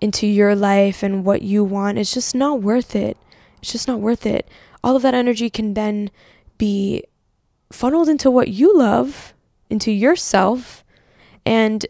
into 0.00 0.26
your 0.26 0.54
life 0.54 1.02
and 1.02 1.24
what 1.24 1.42
you 1.42 1.64
want, 1.64 1.98
it's 1.98 2.12
just 2.12 2.34
not 2.34 2.60
worth 2.60 2.94
it. 2.94 3.16
It's 3.62 3.72
just 3.72 3.88
not 3.88 4.00
worth 4.00 4.26
it. 4.26 4.46
All 4.82 4.96
of 4.96 5.02
that 5.02 5.14
energy 5.14 5.48
can 5.48 5.74
then 5.74 6.10
be 6.58 7.04
funneled 7.72 8.08
into 8.08 8.30
what 8.30 8.48
you 8.48 8.76
love, 8.76 9.32
into 9.70 9.90
yourself, 9.90 10.84
and 11.46 11.86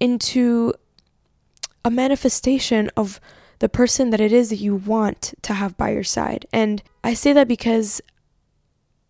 into 0.00 0.72
a 1.84 1.90
manifestation 1.90 2.90
of 2.96 3.20
the 3.58 3.68
person 3.68 4.10
that 4.10 4.20
it 4.20 4.32
is 4.32 4.50
that 4.50 4.56
you 4.56 4.74
want 4.74 5.34
to 5.42 5.54
have 5.54 5.76
by 5.76 5.90
your 5.90 6.04
side. 6.04 6.46
And 6.52 6.82
I 7.02 7.14
say 7.14 7.32
that 7.32 7.48
because 7.48 8.00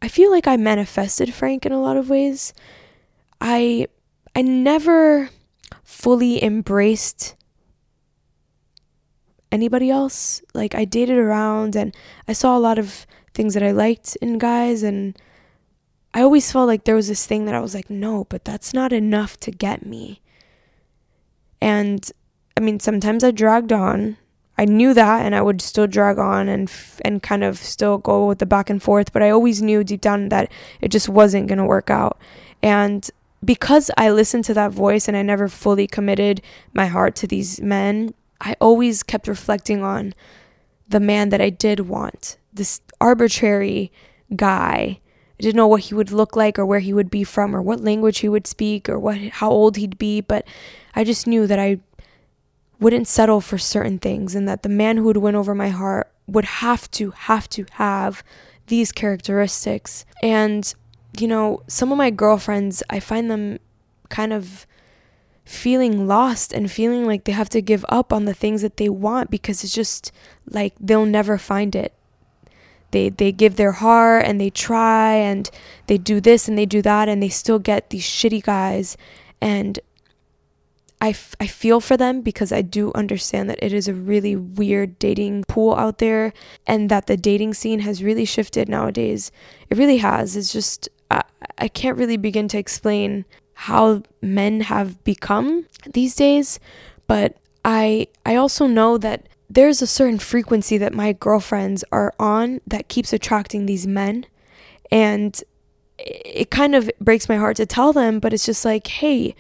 I 0.00 0.09
feel 0.09 0.31
like 0.31 0.47
I 0.47 0.57
manifested 0.57 1.35
Frank 1.35 1.67
in 1.67 1.73
a 1.73 1.81
lot 1.81 1.97
of 1.97 2.09
ways. 2.09 2.52
I 3.40 3.88
I 4.35 4.43
never 4.43 5.31
fully 5.83 6.43
embraced 6.43 7.35
anybody 9.50 9.90
else. 9.90 10.43
Like 10.55 10.75
I 10.75 10.85
dated 10.85 11.19
around 11.19 11.75
and 11.76 11.95
I 12.26 12.33
saw 12.33 12.57
a 12.57 12.61
lot 12.61 12.78
of 12.78 13.07
things 13.35 13.55
that 13.55 13.62
I 13.62 13.73
liked 13.73 14.17
in 14.17 14.38
guys 14.38 14.83
and 14.83 15.17
I 16.14 16.23
always 16.23 16.50
felt 16.50 16.69
like 16.69 16.85
there 16.85 16.95
was 16.95 17.09
this 17.09 17.26
thing 17.26 17.45
that 17.45 17.55
I 17.55 17.61
was 17.61 17.75
like, 17.75 17.90
no, 17.90 18.25
but 18.25 18.45
that's 18.45 18.73
not 18.73 18.93
enough 18.93 19.38
to 19.40 19.50
get 19.50 19.85
me. 19.85 20.21
And 21.61 22.11
I 22.57 22.61
mean, 22.61 22.81
sometimes 22.81 23.23
I 23.23 23.31
dragged 23.31 23.73
on. 23.73 24.17
I 24.59 24.65
knew 24.65 24.93
that 24.93 25.25
and 25.25 25.35
I 25.37 25.41
would 25.41 25.62
still 25.62 25.87
drag 25.87 26.19
on 26.19 26.49
and 26.49 26.71
and 27.05 27.23
kind 27.23 27.45
of 27.45 27.59
still 27.59 27.99
go 27.99 28.27
with 28.27 28.41
the 28.41 28.47
back 28.47 28.69
and 28.69 28.83
forth, 28.83 29.12
but 29.12 29.23
I 29.23 29.31
always 29.31 29.62
knew 29.62 29.85
deep 29.85 30.00
down 30.00 30.29
that 30.31 30.50
it 30.81 30.88
just 30.88 31.09
wasn't 31.09 31.47
going 31.47 31.59
to 31.59 31.65
work 31.65 31.91
out. 31.91 32.19
And 32.61 33.09
because 33.45 33.88
I 33.97 34.11
listened 34.11 34.45
to 34.47 34.55
that 34.55 34.73
voice 34.73 35.07
and 35.07 35.17
I 35.17 35.23
never 35.23 35.49
fully 35.49 35.87
committed 35.87 36.43
my 36.75 36.87
heart 36.87 37.15
to 37.17 37.29
these 37.29 37.61
men, 37.61 38.15
I 38.41 38.57
always 38.61 39.05
kept 39.05 39.29
reflecting 39.29 39.85
on 39.85 40.12
the 40.88 41.00
man 41.00 41.29
that 41.29 41.41
I 41.41 41.50
did 41.50 41.81
want. 41.81 42.37
This 42.53 42.81
arbitrary 43.00 43.93
guy. 44.35 45.00
I 45.38 45.43
didn't 45.43 45.57
know 45.57 45.69
what 45.69 45.83
he 45.83 45.95
would 45.95 46.11
look 46.11 46.35
like 46.35 46.59
or 46.59 46.67
where 46.67 46.81
he 46.81 46.93
would 46.93 47.11
be 47.11 47.23
from 47.23 47.55
or 47.55 47.62
what 47.62 47.81
language 47.81 48.19
he 48.19 48.29
would 48.29 48.49
speak 48.49 48.88
or 48.88 48.99
what 48.99 49.19
how 49.19 49.50
old 49.50 49.77
he'd 49.77 49.97
be, 49.97 50.21
but 50.21 50.45
I 50.97 51.05
just 51.05 51.29
knew 51.29 51.47
that 51.47 51.61
I 51.61 51.79
wouldn't 52.80 53.08
settle 53.08 53.40
for 53.40 53.58
certain 53.58 53.99
things 53.99 54.35
and 54.35 54.49
that 54.49 54.62
the 54.62 54.68
man 54.68 54.97
who 54.97 55.04
would 55.04 55.16
win 55.16 55.35
over 55.35 55.54
my 55.54 55.68
heart 55.68 56.11
would 56.26 56.44
have 56.44 56.90
to 56.92 57.11
have 57.11 57.49
to 57.49 57.66
have 57.73 58.23
these 58.66 58.92
characteristics. 58.92 60.04
And 60.23 60.73
you 61.18 61.26
know 61.26 61.62
some 61.66 61.90
of 61.90 61.99
my 61.99 62.11
girlfriends 62.11 62.82
i 62.90 63.00
find 63.00 63.30
them 63.30 63.58
kind 64.11 64.32
of 64.32 64.66
feeling 65.49 66.06
lost 66.06 66.52
and 66.52 66.70
feeling 66.70 67.06
like 67.06 67.25
they 67.25 67.32
have 67.32 67.49
to 67.49 67.62
give 67.62 67.85
up 67.88 68.12
on 68.12 68.26
the 68.26 68.35
things 68.35 68.61
that 68.61 68.76
they 68.76 68.88
want 68.88 69.30
because 69.30 69.64
it's 69.64 69.73
just 69.73 70.12
like 70.47 70.75
they'll 70.78 71.06
never 71.06 71.38
find 71.38 71.75
it. 71.75 71.94
They 72.90 73.08
they 73.08 73.32
give 73.32 73.56
their 73.56 73.73
heart 73.73 74.26
and 74.26 74.38
they 74.38 74.50
try 74.50 75.14
and 75.14 75.50
they 75.87 75.97
do 75.97 76.20
this 76.20 76.49
and 76.49 76.58
they 76.58 76.66
do 76.66 76.82
that 76.82 77.08
and 77.08 77.23
they 77.23 77.30
still 77.30 77.58
get 77.58 77.88
these 77.88 78.04
shitty 78.04 78.42
guys. 78.42 78.99
And 79.40 79.80
I, 81.00 81.11
f- 81.11 81.37
I 81.38 81.47
feel 81.47 81.81
for 81.81 81.97
them 81.97 82.23
because 82.23 82.50
I 82.50 82.62
do 82.62 82.93
understand 82.95 83.49
that 83.49 83.62
it 83.62 83.73
is 83.73 83.87
a 83.87 83.95
really 83.95 84.35
weird 84.35 84.99
dating 84.99 85.45
pool 85.45 85.75
out 85.75 85.99
there 85.99 86.33
and 86.67 86.90
that 86.90 87.07
the 87.07 87.17
dating 87.17 87.55
scene 87.55 87.81
has 87.81 88.02
really 88.02 88.25
shifted 88.25 88.69
nowadays. 88.69 89.31
It 89.71 89.78
really 89.78 89.99
has. 89.99 90.37
It's 90.37 90.52
just, 90.52 90.88
I, 91.11 91.23
I 91.57 91.69
can't 91.69 91.99
really 91.99 92.17
begin 92.17 92.49
to 92.49 92.59
explain 92.59 93.25
how 93.55 94.02
men 94.21 94.62
have 94.62 95.02
become 95.05 95.67
these 95.93 96.14
days, 96.17 96.59
but 97.07 97.37
I, 97.64 98.09
I 98.26 98.35
also 98.37 98.67
know 98.67 98.99
that 98.99 99.28
there's 99.49 99.81
a 99.81 99.87
certain 99.87 100.19
frequency 100.19 100.78
that 100.78 100.93
my 100.93 101.12
girlfriends 101.12 101.85
are 101.90 102.12
on 102.19 102.61
that 102.67 102.88
keeps 102.88 103.12
attracting 103.12 103.67
these 103.67 103.87
men. 103.87 104.26
And 104.90 105.43
it 105.99 106.50
kind 106.50 106.75
of 106.75 106.90
breaks 107.00 107.28
my 107.28 107.37
heart 107.37 107.57
to 107.57 107.67
tell 107.67 107.93
them, 107.93 108.21
but 108.21 108.33
it's 108.33 108.47
just 108.47 108.64
like, 108.64 108.87
hey, 108.87 109.35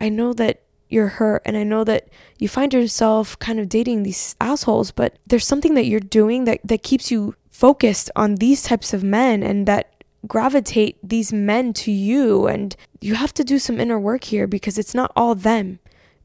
I 0.00 0.08
know 0.08 0.32
that 0.34 0.61
you're 0.92 1.08
hurt 1.08 1.42
and 1.44 1.56
I 1.56 1.64
know 1.64 1.84
that 1.84 2.08
you 2.38 2.48
find 2.48 2.72
yourself 2.72 3.38
kind 3.38 3.58
of 3.58 3.68
dating 3.68 4.02
these 4.02 4.36
assholes, 4.40 4.90
but 4.90 5.18
there's 5.26 5.46
something 5.46 5.74
that 5.74 5.86
you're 5.86 6.00
doing 6.00 6.44
that, 6.44 6.60
that 6.64 6.82
keeps 6.82 7.10
you 7.10 7.34
focused 7.50 8.10
on 8.16 8.36
these 8.36 8.62
types 8.62 8.92
of 8.92 9.02
men 9.02 9.42
and 9.42 9.66
that 9.66 10.04
gravitate 10.26 10.96
these 11.02 11.32
men 11.32 11.72
to 11.72 11.90
you 11.90 12.46
and 12.46 12.76
you 13.00 13.14
have 13.14 13.34
to 13.34 13.44
do 13.44 13.58
some 13.58 13.80
inner 13.80 13.98
work 13.98 14.24
here 14.24 14.46
because 14.46 14.78
it's 14.78 14.94
not 14.94 15.12
all 15.16 15.34
them. 15.34 15.78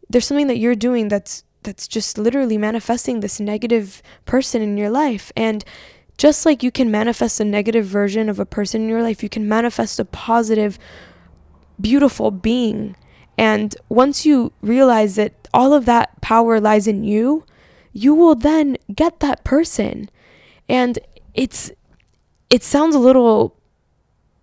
There's 0.10 0.26
something 0.26 0.48
that 0.48 0.60
you're 0.60 0.76
doing 0.76 1.08
that's 1.08 1.44
that's 1.64 1.88
just 1.88 2.18
literally 2.18 2.58
manifesting 2.58 3.20
this 3.20 3.40
negative 3.40 4.02
person 4.26 4.62
in 4.62 4.78
your 4.78 4.90
life 4.90 5.32
and 5.36 5.66
just 6.18 6.46
like 6.46 6.64
you 6.64 6.72
can 6.72 6.90
manifest 6.90 7.40
a 7.40 7.46
negative 7.46 7.86
version 7.86 8.30
of 8.30 8.40
a 8.40 8.46
person 8.46 8.82
in 8.82 8.90
your 8.90 9.04
life, 9.04 9.22
you 9.22 9.30
can 9.30 9.48
manifest 9.48 10.00
a 10.00 10.06
positive 10.06 10.80
beautiful 11.80 12.32
being 12.32 12.96
and 13.38 13.76
once 13.90 14.26
you 14.26 14.52
realize 14.62 15.16
that 15.16 15.48
all 15.54 15.74
of 15.74 15.86
that 15.86 16.20
power 16.22 16.60
lies 16.60 16.88
in 16.88 17.04
you, 17.04 17.46
you 17.94 18.14
will 18.14 18.36
then 18.36 18.78
get 18.94 19.20
that 19.20 19.44
person. 19.44 20.10
And 20.68 21.00
it's 21.34 21.72
it 22.50 22.64
sounds 22.64 22.96
a 22.96 23.00
little 23.00 23.58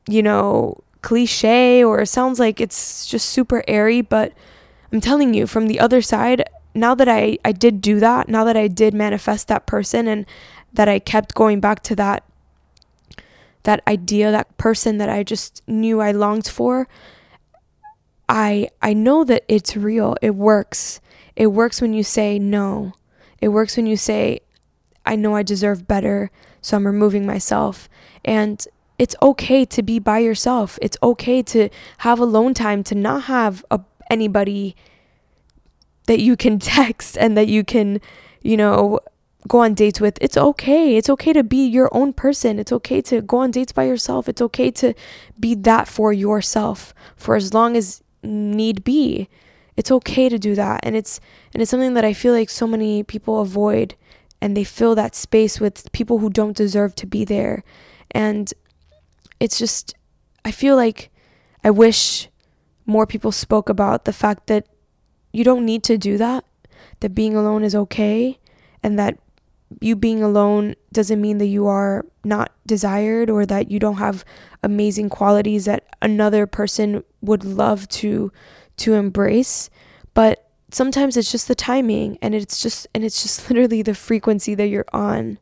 you 0.09 0.23
know, 0.23 0.83
cliche 1.03 1.83
or 1.83 2.03
it 2.03 2.07
sounds 2.07 2.39
like 2.39 2.61
it's 2.61 3.07
just 3.07 3.29
super 3.29 3.63
airy, 3.69 4.01
but 4.01 4.33
I'm 4.93 5.01
telling 5.01 5.35
you 5.35 5.47
from 5.47 5.67
the 5.67 5.81
other 5.81 6.03
side, 6.03 6.49
now 6.75 6.95
that 6.95 7.09
I 7.09 7.39
I 7.45 7.53
did 7.53 7.81
do 7.81 8.01
that, 8.01 8.29
now 8.29 8.45
that 8.45 8.57
I 8.57 8.69
did 8.69 8.95
manifest 8.95 9.49
that 9.49 9.67
person 9.67 10.09
and 10.09 10.27
that 10.73 10.89
I 10.89 10.99
kept 10.99 11.35
going 11.35 11.61
back 11.61 11.83
to 11.85 11.97
that 11.97 12.25
that 13.63 13.83
idea, 13.87 14.31
that 14.31 14.57
person 14.59 14.99
that 14.99 15.09
I 15.09 15.23
just 15.23 15.63
knew 15.67 16.01
I 16.01 16.13
longed 16.13 16.47
for, 16.47 16.87
I 18.29 18.69
I 18.83 18.93
know 18.93 19.25
that 19.25 19.45
it's 19.49 19.77
real. 19.77 20.17
It 20.23 20.35
works. 20.35 21.01
It 21.37 21.49
works 21.49 21.81
when 21.81 21.93
you 21.93 22.03
say 22.03 22.39
no. 22.39 22.93
It 23.41 23.49
works 23.49 23.77
when 23.77 23.87
you 23.87 23.97
say 23.97 24.41
I 25.07 25.17
know 25.17 25.37
I 25.37 25.43
deserve 25.43 25.87
better, 25.87 26.31
so 26.61 26.77
I'm 26.77 26.87
removing 26.87 27.27
myself. 27.27 27.89
And 28.25 28.67
it's 28.99 29.17
okay 29.21 29.65
to 29.67 29.83
be 29.83 29.99
by 29.99 30.19
yourself. 30.19 30.79
It's 30.81 30.97
okay 31.03 31.43
to 31.43 31.69
have 31.99 32.21
alone 32.21 32.55
time, 32.55 32.83
to 32.85 32.95
not 32.95 33.25
have 33.25 33.65
a, 33.71 33.81
anybody 34.11 34.77
that 36.07 36.21
you 36.21 36.37
can 36.37 36.59
text 36.79 37.19
and 37.19 37.37
that 37.37 37.49
you 37.49 37.65
can, 37.65 38.01
you 38.43 38.57
know, 38.57 39.01
go 39.47 39.59
on 39.59 39.75
dates 39.75 40.01
with. 40.01 40.17
It's 40.21 40.37
okay. 40.37 40.97
It's 40.97 41.11
okay 41.11 41.33
to 41.33 41.45
be 41.45 41.67
your 41.67 41.91
own 41.93 42.13
person. 42.13 42.59
It's 42.59 42.73
okay 42.73 43.03
to 43.03 43.21
go 43.21 43.39
on 43.39 43.51
dates 43.51 43.73
by 43.73 43.85
yourself. 43.85 44.29
It's 44.29 44.41
okay 44.41 44.71
to 44.71 44.95
be 45.39 45.55
that 45.57 45.89
for 45.89 46.13
yourself 46.13 46.95
for 47.17 47.37
as 47.37 47.53
long 47.53 47.77
as 47.77 48.03
need 48.25 48.85
be. 48.85 49.29
It's 49.77 49.91
okay 49.91 50.29
to 50.29 50.39
do 50.39 50.55
that. 50.55 50.81
And 50.83 50.97
it's 50.97 51.21
and 51.53 51.61
it's 51.61 51.71
something 51.71 51.95
that 51.95 52.05
I 52.05 52.13
feel 52.13 52.33
like 52.33 52.51
so 52.51 52.67
many 52.67 53.03
people 53.03 53.41
avoid 53.41 53.97
and 54.41 54.57
they 54.57 54.65
fill 54.65 54.95
that 54.95 55.15
space 55.15 55.61
with 55.61 55.91
people 55.93 56.19
who 56.19 56.31
don't 56.31 56.57
deserve 56.57 56.95
to 56.97 57.07
be 57.07 57.25
there. 57.25 57.65
And 58.11 58.53
it's 59.41 59.59
just 59.59 59.95
I 60.45 60.51
feel 60.51 60.77
like 60.77 61.11
I 61.63 61.71
wish 61.71 62.29
more 62.87 63.07
people 63.07 63.33
spoke 63.33 63.69
about 63.69 64.05
the 64.05 64.13
fact 64.13 64.47
that 64.47 64.67
you 65.33 65.43
don't 65.43 65.65
need 65.65 65.83
to 65.85 65.99
do 65.99 66.19
that, 66.19 66.45
that 67.01 67.15
being 67.15 67.35
alone 67.35 67.65
is 67.65 67.75
okay, 67.75 68.39
and 68.83 68.99
that 68.99 69.19
you 69.81 69.97
being 69.97 70.23
alone 70.23 70.75
doesn't 70.93 71.21
mean 71.21 71.39
that 71.39 71.47
you 71.47 71.67
are 71.67 72.05
not 72.25 72.53
desired 72.67 73.31
or 73.31 73.47
that 73.47 73.71
you 73.71 73.79
don't 73.79 73.97
have 73.97 74.25
amazing 74.63 75.09
qualities 75.09 75.65
that 75.65 75.84
another 76.03 76.47
person 76.47 77.03
would 77.21 77.45
love 77.45 77.89
to 77.89 78.33
to 78.77 78.95
embrace 78.95 79.71
but 80.15 80.51
sometimes 80.71 81.17
it's 81.17 81.31
just 81.31 81.49
the 81.49 81.55
timing 81.55 82.19
and 82.21 82.35
it's 82.35 82.61
just 82.63 82.87
and 82.95 83.05
it's 83.05 83.23
just 83.23 83.49
literally 83.51 83.83
the 83.83 83.95
frequency 83.95 84.55
that 84.55 84.67
you're 84.67 84.87
on 84.93 85.39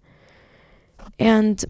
and 1.19 1.65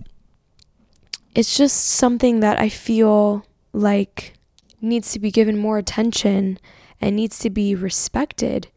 it's 1.34 1.56
just 1.56 1.76
something 1.84 2.40
that 2.40 2.60
I 2.60 2.68
feel 2.68 3.46
like 3.72 4.34
needs 4.80 5.12
to 5.12 5.18
be 5.18 5.30
given 5.30 5.56
more 5.56 5.78
attention 5.78 6.58
and 7.00 7.16
needs 7.16 7.38
to 7.40 7.50
be 7.50 7.74
respected 7.74 8.68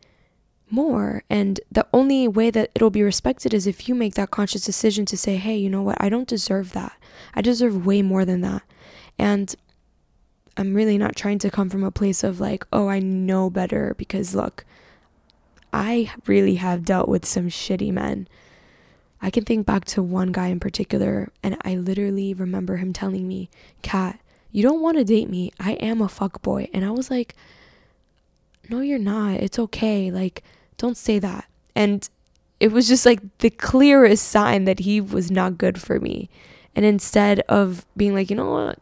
more. 0.69 1.23
And 1.29 1.59
the 1.71 1.85
only 1.93 2.27
way 2.27 2.49
that 2.51 2.71
it'll 2.73 2.89
be 2.89 3.03
respected 3.03 3.53
is 3.53 3.67
if 3.67 3.87
you 3.87 3.95
make 3.95 4.15
that 4.15 4.31
conscious 4.31 4.63
decision 4.63 5.05
to 5.07 5.17
say, 5.17 5.35
hey, 5.35 5.57
you 5.57 5.69
know 5.69 5.81
what? 5.81 5.97
I 5.99 6.09
don't 6.09 6.27
deserve 6.27 6.73
that. 6.73 6.97
I 7.33 7.41
deserve 7.41 7.85
way 7.85 8.01
more 8.01 8.25
than 8.25 8.41
that. 8.41 8.63
And 9.17 9.53
I'm 10.57 10.73
really 10.73 10.97
not 10.97 11.15
trying 11.15 11.39
to 11.39 11.51
come 11.51 11.69
from 11.69 11.83
a 11.83 11.91
place 11.91 12.23
of 12.23 12.39
like, 12.39 12.65
oh, 12.71 12.87
I 12.87 12.99
know 12.99 13.49
better 13.49 13.93
because 13.97 14.33
look, 14.33 14.65
I 15.73 16.11
really 16.25 16.55
have 16.55 16.85
dealt 16.85 17.09
with 17.09 17.25
some 17.25 17.49
shitty 17.49 17.91
men. 17.91 18.27
I 19.21 19.29
can 19.29 19.43
think 19.43 19.65
back 19.65 19.85
to 19.85 20.03
one 20.03 20.31
guy 20.31 20.47
in 20.47 20.59
particular, 20.59 21.29
and 21.41 21.57
I 21.63 21.75
literally 21.75 22.33
remember 22.33 22.77
him 22.77 22.93
telling 22.93 23.27
me, 23.27 23.49
Kat, 23.81 24.19
you 24.51 24.63
don't 24.63 24.81
want 24.81 24.97
to 24.97 25.03
date 25.03 25.29
me. 25.29 25.51
I 25.59 25.73
am 25.73 26.01
a 26.01 26.07
fuck 26.07 26.41
boy. 26.41 26.69
And 26.73 26.85
I 26.85 26.91
was 26.91 27.09
like, 27.09 27.35
no, 28.69 28.79
you're 28.79 28.99
not. 28.99 29.41
It's 29.41 29.59
okay. 29.59 30.11
Like, 30.11 30.43
don't 30.77 30.95
say 30.95 31.19
that. 31.19 31.49
And 31.75 32.07
it 32.59 32.71
was 32.71 32.87
just 32.87 33.05
like 33.05 33.19
the 33.39 33.49
clearest 33.49 34.27
sign 34.27 34.63
that 34.63 34.79
he 34.79 35.01
was 35.01 35.29
not 35.29 35.57
good 35.57 35.81
for 35.81 35.99
me. 35.99 36.29
And 36.73 36.85
instead 36.85 37.41
of 37.41 37.85
being 37.97 38.13
like, 38.13 38.29
you 38.29 38.35
know 38.35 38.49
what, 38.49 38.79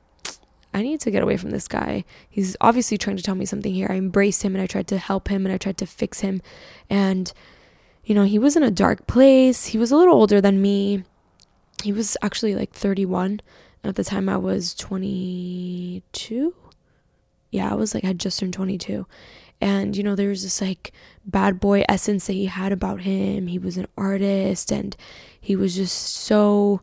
I 0.73 0.81
need 0.81 0.99
to 1.01 1.11
get 1.11 1.23
away 1.23 1.37
from 1.37 1.51
this 1.51 1.67
guy. 1.67 2.03
He's 2.29 2.57
obviously 2.59 2.97
trying 2.97 3.17
to 3.17 3.23
tell 3.23 3.35
me 3.35 3.45
something 3.45 3.73
here. 3.73 3.87
I 3.89 3.95
embraced 3.95 4.43
him 4.43 4.55
and 4.55 4.61
I 4.61 4.67
tried 4.67 4.87
to 4.87 4.97
help 4.97 5.27
him 5.27 5.45
and 5.45 5.53
I 5.53 5.57
tried 5.57 5.77
to 5.77 5.85
fix 5.85 6.21
him. 6.21 6.41
And, 6.89 7.31
you 8.03 8.15
know, 8.15 8.23
he 8.23 8.39
was 8.39 8.55
in 8.55 8.63
a 8.63 8.71
dark 8.71 9.05
place. 9.05 9.67
He 9.67 9.77
was 9.77 9.91
a 9.91 9.97
little 9.97 10.15
older 10.15 10.41
than 10.41 10.61
me. 10.61 11.03
He 11.83 11.93
was 11.93 12.17
actually 12.21 12.55
like 12.55 12.71
31. 12.71 13.41
And 13.83 13.89
at 13.89 13.95
the 13.95 14.03
time 14.03 14.27
I 14.29 14.37
was 14.37 14.73
22. 14.75 16.55
Yeah, 17.51 17.71
I 17.71 17.75
was 17.75 17.93
like, 17.93 18.03
I 18.03 18.07
had 18.07 18.19
just 18.19 18.39
turned 18.39 18.53
22. 18.53 19.05
And, 19.61 19.95
you 19.95 20.03
know, 20.03 20.15
there 20.15 20.29
was 20.29 20.43
this 20.43 20.59
like 20.59 20.91
bad 21.25 21.59
boy 21.59 21.85
essence 21.87 22.27
that 22.27 22.33
he 22.33 22.47
had 22.47 22.71
about 22.71 23.01
him. 23.01 23.47
He 23.47 23.59
was 23.59 23.77
an 23.77 23.87
artist 23.97 24.71
and 24.71 24.95
he 25.39 25.55
was 25.55 25.75
just 25.75 25.97
so 25.97 26.81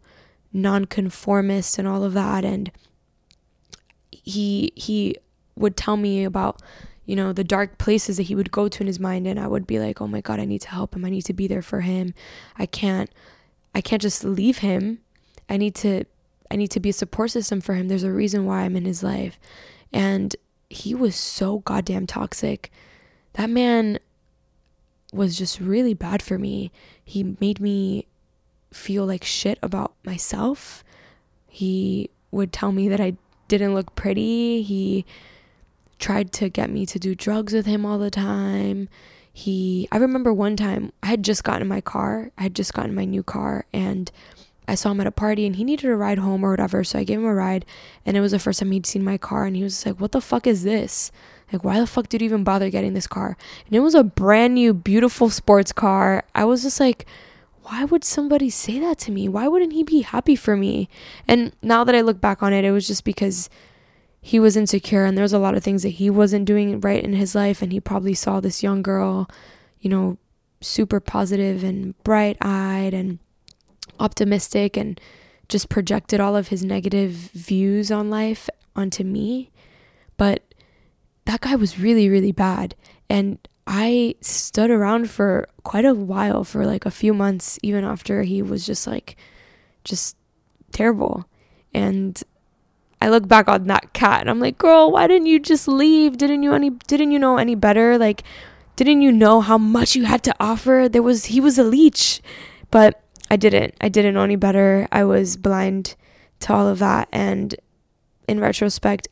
nonconformist 0.52 1.78
and 1.78 1.88
all 1.88 2.04
of 2.04 2.12
that. 2.14 2.44
And 2.44 2.70
he, 4.22 4.72
he 4.76 5.16
would 5.56 5.76
tell 5.76 5.96
me 5.96 6.24
about, 6.24 6.62
you 7.06 7.16
know, 7.16 7.32
the 7.32 7.44
dark 7.44 7.78
places 7.78 8.16
that 8.16 8.24
he 8.24 8.34
would 8.34 8.52
go 8.52 8.68
to 8.68 8.82
in 8.82 8.86
his 8.86 9.00
mind. 9.00 9.26
And 9.26 9.38
I 9.38 9.46
would 9.46 9.66
be 9.66 9.78
like, 9.78 10.00
oh 10.00 10.06
my 10.06 10.20
God, 10.20 10.40
I 10.40 10.44
need 10.44 10.60
to 10.62 10.70
help 10.70 10.94
him. 10.94 11.04
I 11.04 11.10
need 11.10 11.24
to 11.26 11.32
be 11.32 11.46
there 11.46 11.62
for 11.62 11.80
him. 11.80 12.14
I 12.58 12.66
can't, 12.66 13.10
I 13.74 13.80
can't 13.80 14.02
just 14.02 14.24
leave 14.24 14.58
him. 14.58 15.00
I 15.48 15.56
need 15.56 15.74
to, 15.76 16.04
I 16.50 16.56
need 16.56 16.70
to 16.72 16.80
be 16.80 16.90
a 16.90 16.94
support 16.94 17.30
system 17.32 17.60
for 17.60 17.74
him. 17.74 17.88
There's 17.88 18.02
a 18.02 18.12
reason 18.12 18.46
why 18.46 18.62
I'm 18.62 18.76
in 18.76 18.84
his 18.84 19.02
life. 19.02 19.38
And 19.92 20.34
he 20.68 20.94
was 20.94 21.16
so 21.16 21.58
goddamn 21.60 22.06
toxic. 22.06 22.70
That 23.34 23.50
man 23.50 23.98
was 25.12 25.36
just 25.36 25.60
really 25.60 25.94
bad 25.94 26.22
for 26.22 26.38
me. 26.38 26.70
He 27.04 27.36
made 27.40 27.60
me 27.60 28.06
feel 28.72 29.04
like 29.04 29.24
shit 29.24 29.58
about 29.62 29.94
myself. 30.04 30.84
He 31.48 32.10
would 32.30 32.52
tell 32.52 32.70
me 32.70 32.88
that 32.88 33.00
I 33.00 33.16
didn't 33.50 33.75
look 33.75 33.95
pretty. 33.95 34.62
He 34.62 35.04
tried 35.99 36.33
to 36.33 36.49
get 36.49 36.71
me 36.71 36.87
to 36.87 36.99
do 36.99 37.14
drugs 37.14 37.52
with 37.52 37.66
him 37.66 37.85
all 37.85 37.99
the 37.99 38.11
time. 38.11 38.88
He 39.33 39.88
I 39.92 39.99
remember 39.99 40.33
one 40.33 40.57
time 40.57 40.92
I 41.02 41.09
had 41.09 41.23
just 41.23 41.45
gotten 41.45 41.69
my 41.69 41.80
car. 41.80 42.30
I 42.38 42.45
had 42.45 42.54
just 42.54 42.73
gotten 42.73 42.95
my 42.95 43.04
new 43.04 43.23
car 43.23 43.66
and 43.73 44.11
I 44.66 44.76
saw 44.76 44.92
him 44.92 45.00
at 45.00 45.07
a 45.07 45.12
party 45.12 45.47
and 45.47 45.57
he 45.57 45.64
needed 45.64 45.90
a 45.90 45.97
ride 45.97 46.19
home 46.19 46.45
or 46.45 46.50
whatever. 46.50 46.85
So 46.85 46.99
I 46.99 47.04
gave 47.04 47.19
him 47.19 47.25
a 47.26 47.35
ride 47.35 47.66
and 48.07 48.16
it 48.16 48.21
was 48.21 48.33
the 48.33 48.38
first 48.38 48.61
time 48.61 48.71
he'd 48.71 48.87
seen 48.87 49.04
my 49.04 49.19
car 49.19 49.45
and 49.45 49.57
he 49.57 49.62
was 49.62 49.85
like, 49.85 50.00
What 50.00 50.12
the 50.12 50.21
fuck 50.21 50.47
is 50.47 50.62
this? 50.62 51.12
Like, 51.52 51.64
why 51.64 51.80
the 51.80 51.87
fuck 51.87 52.09
did 52.09 52.21
you 52.21 52.26
even 52.26 52.45
bother 52.45 52.71
getting 52.71 52.95
this 52.95 53.09
car? 53.09 53.37
And 53.66 53.75
it 53.75 53.80
was 53.80 53.97
a 53.97 54.04
brand 54.04 54.54
new, 54.54 54.73
beautiful 54.73 55.30
sports 55.30 55.73
car. 55.73 56.23
I 56.33 56.45
was 56.45 56.62
just 56.62 56.78
like, 56.78 57.07
why 57.62 57.85
would 57.85 58.05
somebody 58.05 58.50
say 58.50 58.79
that 58.81 58.99
to 58.99 59.12
me? 59.12 59.29
Why 59.29 59.49
wouldn't 59.49 59.73
he 59.73 59.83
be 59.83 60.00
happy 60.00 60.37
for 60.37 60.57
me? 60.57 60.88
And 61.29 61.52
now 61.62 61.85
that 61.85 61.95
I 61.95 62.00
look 62.00 62.21
back 62.21 62.43
on 62.43 62.52
it, 62.52 62.64
it 62.64 62.73
was 62.73 62.87
just 62.87 63.05
because 63.05 63.50
he 64.21 64.38
was 64.38 64.57
insecure 64.57 65.05
and 65.05 65.17
there 65.17 65.23
was 65.23 65.33
a 65.33 65.38
lot 65.38 65.55
of 65.55 65.62
things 65.62 65.83
that 65.83 65.90
he 65.90 66.11
wasn't 66.11 66.45
doing 66.45 66.81
right 66.81 67.02
in 67.02 67.12
his 67.12 67.35
life. 67.35 67.62
And 67.62 67.73
he 67.73 67.81
probably 67.81 68.14
saw 68.14 68.40
this 68.40 68.62
young 68.62 68.83
girl, 68.83 69.29
you 69.81 69.90
know, 69.90 70.19
super 70.61 71.00
positive 71.00 71.64
and 71.64 71.97
bright 72.02 72.37
eyed 72.40 72.93
and 72.93 73.19
optimistic 73.99 74.76
and 74.76 75.00
just 75.49 75.69
projected 75.69 76.21
all 76.21 76.37
of 76.37 76.49
his 76.49 76.64
negative 76.64 77.11
views 77.11 77.90
on 77.90 78.11
life 78.11 78.49
onto 78.76 79.05
me. 79.05 79.50
But 80.17 80.43
that 81.25 81.40
guy 81.40 81.57
was 81.57 81.79
really, 81.79 82.09
really 82.09 82.33
bad. 82.33 82.75
And 83.09 83.38
I 83.67 84.17
stood 84.21 84.71
around 84.71 85.11
for 85.11 85.49
quite 85.64 85.85
a 85.85 85.95
while, 85.95 86.45
for 86.45 86.67
like 86.67 86.87
a 86.87 86.90
few 86.90 87.14
months, 87.14 87.59
even 87.62 87.85
after 87.85 88.23
he 88.23 88.43
was 88.43 88.67
just 88.67 88.87
like, 88.87 89.17
just 89.85 90.17
terrible. 90.73 91.26
And 91.73 92.23
I 93.00 93.09
look 93.09 93.26
back 93.26 93.49
on 93.49 93.67
that 93.69 93.93
cat 93.93 94.21
and 94.21 94.31
I'm 94.31 94.40
like, 94.40 94.59
girl, 94.59 94.90
why 94.90 95.07
didn't 95.07 95.26
you 95.26 95.38
just 95.38 95.67
leave? 95.69 96.19
Didn't 96.19 96.43
you 96.43 96.52
any 96.52 96.71
didn't 96.71 97.12
you 97.12 97.19
know 97.19 97.38
any 97.38 97.55
better? 97.55 97.97
Like, 97.97 98.23
didn't 98.76 99.02
you 99.02 99.12
know 99.12 99.40
how 99.40 99.59
much 99.59 99.97
you 99.97 100.05
had 100.05 100.23
to 100.25 100.35
offer? 100.38 100.88
There 100.90 101.02
was 101.02 101.26
he 101.26 101.40
was 101.40 101.59
a 101.59 101.64
leech. 101.64 102.21
But 102.71 103.02
I 103.31 103.37
didn't. 103.37 103.75
I 103.81 103.88
didn't 103.88 104.14
know 104.14 104.23
any 104.23 104.37
better. 104.37 104.87
I 104.93 105.05
was 105.05 105.37
blind 105.37 105.97
to 106.40 106.52
all 106.52 106.69
of 106.69 106.79
that. 106.81 107.09
And 107.12 107.55
in 108.29 108.40
retrospect, 108.40 109.09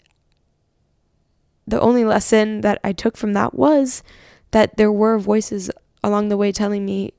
the 1.67 1.81
only 1.81 2.05
lesson 2.05 2.63
that 2.63 2.81
I 2.83 2.93
took 2.93 3.17
from 3.17 3.33
that 3.35 3.55
was 3.55 4.03
that 4.51 4.77
there 4.77 4.93
were 4.93 5.19
voices 5.19 5.71
along 6.09 6.29
the 6.29 6.37
way 6.37 6.51
telling 6.51 6.85
me 6.85 7.13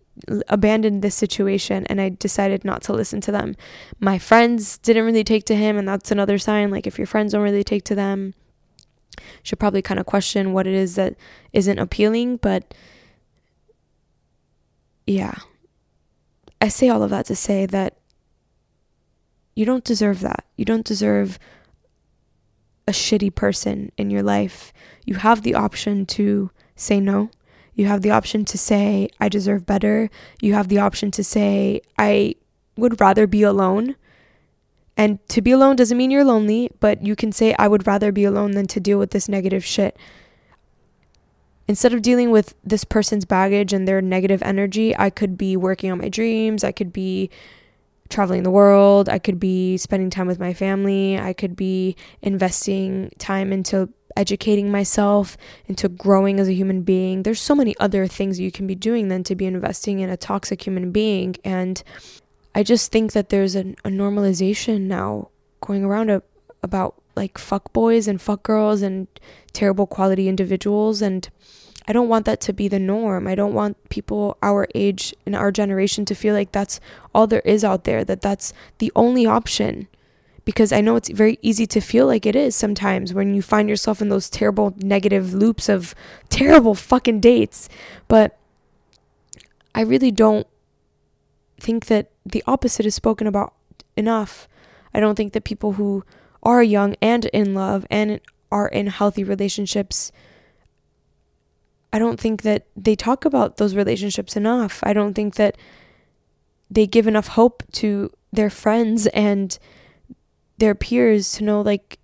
abandon 0.49 0.99
this 0.99 1.15
situation 1.15 1.85
and 1.87 2.01
I 2.01 2.09
decided 2.09 2.65
not 2.65 2.81
to 2.83 2.93
listen 2.93 3.21
to 3.21 3.31
them. 3.31 3.55
My 3.99 4.19
friends 4.19 4.77
didn't 4.77 5.05
really 5.05 5.23
take 5.23 5.45
to 5.45 5.55
him 5.55 5.77
and 5.77 5.87
that's 5.87 6.11
another 6.11 6.37
sign 6.37 6.71
like 6.71 6.85
if 6.85 6.97
your 6.97 7.07
friends 7.07 7.31
don't 7.31 7.43
really 7.43 7.63
take 7.63 7.85
to 7.85 7.95
them 7.95 8.33
should 9.43 9.59
probably 9.59 9.81
kind 9.81 9.99
of 9.99 10.05
question 10.05 10.53
what 10.53 10.67
it 10.67 10.73
is 10.73 10.95
that 10.95 11.15
isn't 11.53 11.79
appealing 11.79 12.37
but 12.37 12.73
yeah 15.07 15.35
I 16.61 16.67
say 16.67 16.89
all 16.89 17.03
of 17.03 17.09
that 17.09 17.25
to 17.27 17.35
say 17.35 17.65
that 17.67 17.97
you 19.55 19.65
don't 19.65 19.83
deserve 19.83 20.21
that. 20.21 20.45
You 20.55 20.65
don't 20.65 20.85
deserve 20.85 21.39
a 22.87 22.91
shitty 22.91 23.33
person 23.35 23.91
in 23.97 24.09
your 24.09 24.23
life. 24.23 24.73
You 25.05 25.15
have 25.15 25.43
the 25.43 25.55
option 25.55 26.05
to 26.07 26.51
say 26.75 26.99
no. 26.99 27.29
You 27.79 27.87
have 27.87 28.01
the 28.01 28.11
option 28.11 28.45
to 28.45 28.57
say, 28.57 29.09
I 29.19 29.29
deserve 29.29 29.65
better. 29.65 30.09
You 30.41 30.53
have 30.53 30.67
the 30.67 30.79
option 30.79 31.11
to 31.11 31.23
say, 31.23 31.81
I 31.97 32.35
would 32.75 32.99
rather 32.99 33.25
be 33.25 33.43
alone. 33.43 33.95
And 34.97 35.25
to 35.29 35.41
be 35.41 35.51
alone 35.51 35.77
doesn't 35.77 35.97
mean 35.97 36.11
you're 36.11 36.25
lonely, 36.25 36.71
but 36.79 37.05
you 37.05 37.15
can 37.15 37.31
say, 37.31 37.55
I 37.57 37.67
would 37.69 37.87
rather 37.87 38.11
be 38.11 38.25
alone 38.25 38.51
than 38.51 38.67
to 38.67 38.79
deal 38.79 38.99
with 38.99 39.11
this 39.11 39.29
negative 39.29 39.63
shit 39.63 39.97
instead 41.69 41.93
of 41.93 42.01
dealing 42.01 42.31
with 42.31 42.55
this 42.63 42.83
person's 42.83 43.25
baggage 43.25 43.73
and 43.73 43.87
their 43.87 44.01
negative 44.01 44.41
energy, 44.41 44.97
I 44.97 45.11
could 45.11 45.37
be 45.37 45.55
working 45.55 45.91
on 45.91 45.99
my 45.99 46.09
dreams. 46.09 46.63
I 46.63 46.71
could 46.71 46.91
be 46.91 47.29
traveling 48.09 48.41
the 48.41 48.49
world. 48.49 49.07
I 49.07 49.19
could 49.19 49.39
be 49.39 49.77
spending 49.77 50.09
time 50.09 50.25
with 50.25 50.39
my 50.39 50.51
family. 50.51 51.19
I 51.19 51.31
could 51.31 51.55
be 51.55 51.95
investing 52.23 53.11
time 53.19 53.53
into 53.53 53.87
educating 54.15 54.71
myself, 54.71 55.37
into 55.67 55.89
growing 55.89 56.39
as 56.39 56.47
a 56.47 56.53
human 56.53 56.81
being. 56.81 57.23
There's 57.23 57.39
so 57.39 57.55
many 57.55 57.75
other 57.79 58.07
things 58.07 58.39
you 58.39 58.51
can 58.51 58.67
be 58.67 58.75
doing 58.75 59.07
than 59.07 59.23
to 59.25 59.35
be 59.35 59.45
investing 59.45 59.99
in 59.99 60.09
a 60.09 60.17
toxic 60.17 60.65
human 60.65 60.91
being. 60.91 61.35
And 61.43 61.81
I 62.53 62.63
just 62.63 62.91
think 62.91 63.13
that 63.13 63.29
there's 63.29 63.55
a, 63.55 63.75
a 63.85 63.89
normalization 63.89 64.81
now 64.81 65.29
going 65.61 65.83
around 65.83 66.09
a, 66.09 66.21
about 66.63 66.95
like 67.15 67.37
fuck 67.37 67.71
boys 67.73 68.07
and 68.07 68.21
fuck 68.21 68.43
girls 68.43 68.81
and 68.81 69.07
terrible 69.53 69.87
quality 69.87 70.27
individuals 70.27 71.01
and 71.01 71.29
I 71.89 71.91
don't 71.91 72.07
want 72.07 72.25
that 72.25 72.39
to 72.41 72.53
be 72.53 72.67
the 72.67 72.77
norm. 72.77 73.27
I 73.27 73.33
don't 73.33 73.55
want 73.55 73.89
people 73.89 74.37
our 74.43 74.67
age 74.75 75.15
in 75.25 75.33
our 75.33 75.51
generation 75.51 76.05
to 76.05 76.13
feel 76.13 76.35
like 76.35 76.51
that's 76.51 76.79
all 77.15 77.25
there 77.25 77.41
is 77.41 77.63
out 77.63 77.83
there, 77.85 78.05
that 78.05 78.21
that's 78.21 78.53
the 78.77 78.91
only 78.95 79.25
option. 79.25 79.87
Because 80.49 80.71
I 80.71 80.81
know 80.81 80.95
it's 80.95 81.09
very 81.09 81.37
easy 81.43 81.67
to 81.67 81.79
feel 81.79 82.07
like 82.07 82.25
it 82.25 82.35
is 82.35 82.55
sometimes 82.55 83.13
when 83.13 83.35
you 83.35 83.41
find 83.43 83.69
yourself 83.69 84.01
in 84.01 84.09
those 84.09 84.31
terrible 84.31 84.73
negative 84.77 85.31
loops 85.31 85.69
of 85.69 85.93
terrible 86.29 86.73
fucking 86.73 87.19
dates. 87.19 87.69
But 88.07 88.35
I 89.75 89.81
really 89.81 90.09
don't 90.09 90.47
think 91.59 91.85
that 91.85 92.09
the 92.25 92.43
opposite 92.47 92.87
is 92.87 92.95
spoken 92.95 93.27
about 93.27 93.53
enough. 93.95 94.47
I 94.91 94.99
don't 94.99 95.15
think 95.15 95.33
that 95.33 95.43
people 95.43 95.73
who 95.73 96.03
are 96.41 96.63
young 96.63 96.95
and 96.99 97.25
in 97.25 97.53
love 97.53 97.85
and 97.91 98.19
are 98.51 98.69
in 98.69 98.87
healthy 98.87 99.23
relationships 99.23 100.11
I 101.91 101.99
don't 101.99 102.19
think 102.19 102.43
that 102.43 102.67
they 102.75 102.95
talk 102.95 103.25
about 103.25 103.57
those 103.57 103.75
relationships 103.75 104.35
enough. 104.35 104.79
I 104.83 104.93
don't 104.93 105.13
think 105.13 105.35
that 105.35 105.57
they 106.69 106.85
give 106.85 107.07
enough 107.07 107.29
hope 107.29 107.63
to 107.73 108.11
their 108.31 108.49
friends 108.49 109.07
and 109.07 109.57
their 110.59 110.75
peers 110.75 111.31
to 111.33 111.43
know 111.43 111.61
like 111.61 111.97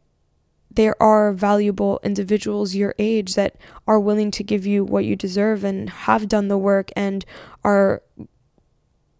there 0.72 1.02
are 1.02 1.32
valuable 1.32 2.00
individuals 2.04 2.76
your 2.76 2.96
age 3.00 3.36
that 3.36 3.56
are 3.88 4.00
willing 4.00 4.32
to 4.32 4.44
give 4.44 4.66
you 4.66 4.84
what 4.84 5.06
you 5.06 5.16
deserve 5.16 5.64
and 5.64 5.90
have 5.90 6.28
done 6.28 6.48
the 6.48 6.58
work 6.58 6.90
and 6.96 7.26
are 7.64 8.02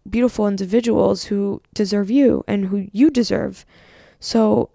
beautiful 0.08 0.46
individuals 0.46 1.24
who 1.24 1.62
deserve 1.74 2.10
you 2.10 2.44
and 2.46 2.66
who 2.66 2.88
you 2.92 3.10
deserve. 3.10 3.64
So 4.20 4.70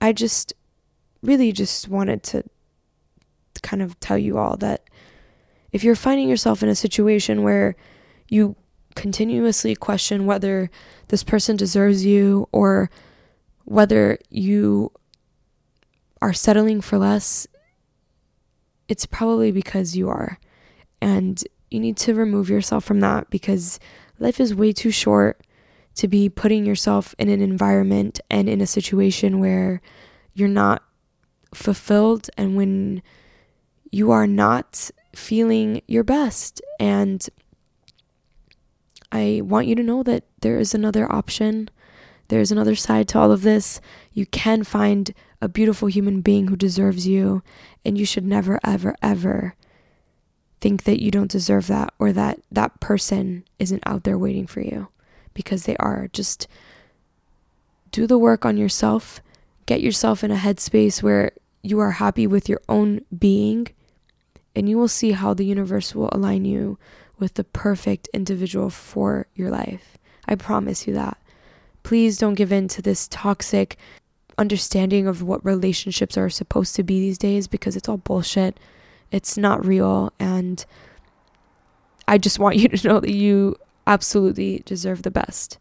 I 0.00 0.12
just 0.12 0.52
really 1.22 1.52
just 1.52 1.88
wanted 1.88 2.22
to 2.24 2.44
kind 3.62 3.80
of 3.80 3.98
tell 4.00 4.18
you 4.18 4.38
all 4.38 4.56
that 4.58 4.82
if 5.72 5.82
you're 5.82 5.94
finding 5.94 6.28
yourself 6.28 6.62
in 6.62 6.68
a 6.68 6.74
situation 6.74 7.42
where 7.42 7.76
you 8.28 8.56
continuously 8.94 9.74
question 9.74 10.26
whether 10.26 10.70
this 11.08 11.24
person 11.24 11.56
deserves 11.56 12.04
you 12.04 12.48
or 12.52 12.90
whether 13.64 14.18
you 14.30 14.92
are 16.22 16.32
settling 16.32 16.80
for 16.80 16.98
less, 16.98 17.46
it's 18.88 19.06
probably 19.06 19.50
because 19.52 19.96
you 19.96 20.08
are. 20.08 20.38
And 21.00 21.42
you 21.70 21.80
need 21.80 21.96
to 21.98 22.14
remove 22.14 22.48
yourself 22.48 22.84
from 22.84 23.00
that 23.00 23.30
because 23.30 23.78
life 24.18 24.40
is 24.40 24.54
way 24.54 24.72
too 24.72 24.90
short 24.90 25.40
to 25.96 26.08
be 26.08 26.28
putting 26.28 26.64
yourself 26.64 27.14
in 27.18 27.28
an 27.28 27.40
environment 27.40 28.20
and 28.30 28.48
in 28.48 28.60
a 28.60 28.66
situation 28.66 29.40
where 29.40 29.80
you're 30.32 30.48
not 30.48 30.82
fulfilled 31.54 32.28
and 32.36 32.56
when 32.56 33.02
you 33.90 34.10
are 34.10 34.26
not 34.26 34.90
feeling 35.14 35.80
your 35.86 36.02
best. 36.02 36.60
And 36.80 37.26
I 39.14 39.42
want 39.44 39.68
you 39.68 39.76
to 39.76 39.82
know 39.82 40.02
that 40.02 40.24
there 40.40 40.58
is 40.58 40.74
another 40.74 41.10
option. 41.10 41.70
There's 42.28 42.50
another 42.50 42.74
side 42.74 43.06
to 43.08 43.18
all 43.20 43.30
of 43.30 43.42
this. 43.42 43.80
You 44.12 44.26
can 44.26 44.64
find 44.64 45.14
a 45.40 45.48
beautiful 45.48 45.86
human 45.86 46.20
being 46.20 46.48
who 46.48 46.56
deserves 46.56 47.06
you, 47.06 47.44
and 47.84 47.96
you 47.96 48.04
should 48.04 48.24
never, 48.24 48.58
ever, 48.64 48.96
ever 49.00 49.54
think 50.60 50.82
that 50.82 51.00
you 51.00 51.12
don't 51.12 51.30
deserve 51.30 51.68
that 51.68 51.94
or 52.00 52.12
that 52.12 52.40
that 52.50 52.80
person 52.80 53.44
isn't 53.60 53.84
out 53.86 54.02
there 54.02 54.18
waiting 54.18 54.48
for 54.48 54.62
you 54.62 54.88
because 55.32 55.64
they 55.64 55.76
are. 55.76 56.08
Just 56.12 56.48
do 57.92 58.08
the 58.08 58.18
work 58.18 58.44
on 58.44 58.56
yourself, 58.56 59.20
get 59.66 59.80
yourself 59.80 60.24
in 60.24 60.32
a 60.32 60.36
headspace 60.36 61.04
where 61.04 61.30
you 61.62 61.78
are 61.78 61.92
happy 61.92 62.26
with 62.26 62.48
your 62.48 62.60
own 62.68 63.02
being, 63.16 63.68
and 64.56 64.68
you 64.68 64.76
will 64.76 64.88
see 64.88 65.12
how 65.12 65.34
the 65.34 65.46
universe 65.46 65.94
will 65.94 66.08
align 66.10 66.44
you 66.44 66.78
with 67.18 67.34
the 67.34 67.44
perfect 67.44 68.08
individual 68.12 68.70
for 68.70 69.26
your 69.34 69.50
life. 69.50 69.98
I 70.26 70.34
promise 70.34 70.86
you 70.86 70.94
that. 70.94 71.18
Please 71.82 72.18
don't 72.18 72.34
give 72.34 72.52
in 72.52 72.68
to 72.68 72.82
this 72.82 73.08
toxic 73.08 73.76
understanding 74.38 75.06
of 75.06 75.22
what 75.22 75.44
relationships 75.44 76.16
are 76.16 76.30
supposed 76.30 76.74
to 76.76 76.82
be 76.82 77.00
these 77.00 77.18
days 77.18 77.46
because 77.46 77.76
it's 77.76 77.88
all 77.88 77.98
bullshit. 77.98 78.58
It's 79.10 79.36
not 79.36 79.64
real. 79.64 80.12
And 80.18 80.64
I 82.08 82.18
just 82.18 82.38
want 82.38 82.56
you 82.58 82.68
to 82.68 82.88
know 82.88 83.00
that 83.00 83.10
you 83.10 83.56
absolutely 83.86 84.62
deserve 84.64 85.02
the 85.02 85.10
best. 85.10 85.58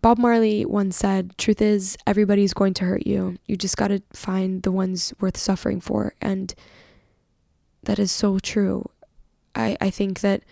Bob 0.00 0.18
Marley 0.18 0.66
once 0.66 0.96
said, 0.96 1.38
Truth 1.38 1.62
is, 1.62 1.96
everybody's 2.06 2.52
going 2.52 2.74
to 2.74 2.84
hurt 2.84 3.06
you. 3.06 3.38
You 3.46 3.56
just 3.56 3.76
got 3.76 3.88
to 3.88 4.02
find 4.12 4.62
the 4.62 4.72
ones 4.72 5.14
worth 5.20 5.36
suffering 5.36 5.80
for. 5.80 6.14
And 6.20 6.52
that 7.84 7.98
is 7.98 8.10
so 8.10 8.38
true. 8.38 8.90
I, 9.54 9.76
I 9.80 9.90
think 9.90 10.20
that 10.20 10.42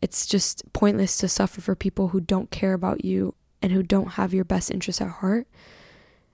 it's 0.00 0.26
just 0.26 0.70
pointless 0.72 1.16
to 1.18 1.28
suffer 1.28 1.60
for 1.60 1.74
people 1.74 2.08
who 2.08 2.20
don't 2.20 2.50
care 2.50 2.74
about 2.74 3.04
you 3.04 3.34
and 3.62 3.72
who 3.72 3.82
don't 3.82 4.12
have 4.12 4.34
your 4.34 4.44
best 4.44 4.70
interests 4.70 5.00
at 5.00 5.08
heart, 5.08 5.46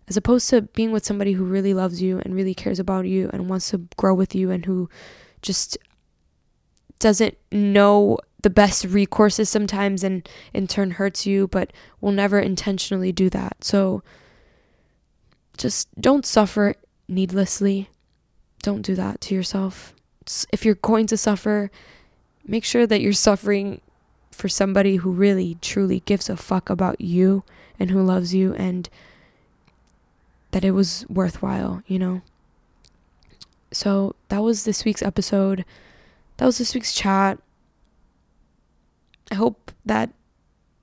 as 0.09 0.17
opposed 0.17 0.51
to 0.51 0.63
being 0.63 0.91
with 0.91 1.05
somebody 1.05 1.33
who 1.33 1.45
really 1.45 1.73
loves 1.73 2.03
you 2.03 2.19
and 2.19 2.35
really 2.35 2.55
cares 2.55 2.81
about 2.81 3.07
you 3.07 3.31
and 3.33 3.49
wants 3.49 3.71
to 3.71 3.87
grow 3.97 4.13
with 4.13 4.35
you 4.35 4.51
and 4.51 4.67
who 4.67 4.89
just 5.41 5.79
doesn't 6.99 7.39
know 7.53 8.19
the 8.43 8.51
best 8.51 8.87
recourses 8.87 9.49
sometimes 9.49 10.03
and 10.03 10.29
in 10.53 10.67
turn 10.67 10.93
hurts 10.93 11.27
you, 11.27 11.47
but 11.49 11.73
will 12.01 12.13
never 12.13 12.41
intentionally 12.41 13.13
do 13.13 13.31
that. 13.31 13.63
So 13.63 14.03
just 15.57 15.89
don't 16.01 16.27
suffer 16.27 16.75
needlessly. 17.07 17.89
Don't 18.63 18.83
do 18.83 18.95
that 18.95 19.21
to 19.23 19.35
yourself. 19.35 19.95
If 20.53 20.65
you're 20.65 20.77
going 20.77 21.07
to 21.09 21.17
suffer, 21.17 21.71
make 22.47 22.65
sure 22.65 22.87
that 22.87 23.01
you're 23.01 23.13
suffering 23.13 23.81
for 24.31 24.49
somebody 24.49 24.97
who 24.97 25.11
really 25.11 25.57
truly 25.61 26.01
gives 26.01 26.31
a 26.31 26.37
fuck 26.37 26.71
about 26.71 27.01
you 27.01 27.43
and 27.79 27.91
who 27.91 28.03
loves 28.03 28.35
you 28.35 28.55
and 28.55 28.89
that 30.53 30.65
it 30.65 30.73
was 30.73 31.05
worthwhile, 31.09 31.83
you 31.87 31.99
know? 31.99 32.23
So 33.73 34.15
that 34.29 34.43
was 34.43 34.65
this 34.65 34.85
week's 34.85 35.03
episode. 35.03 35.65
That 36.39 36.47
was 36.47 36.59
this 36.59 36.75
week's 36.75 36.95
chat. 36.95 37.39
I 39.31 39.37
hope 39.37 39.71
that 39.85 40.11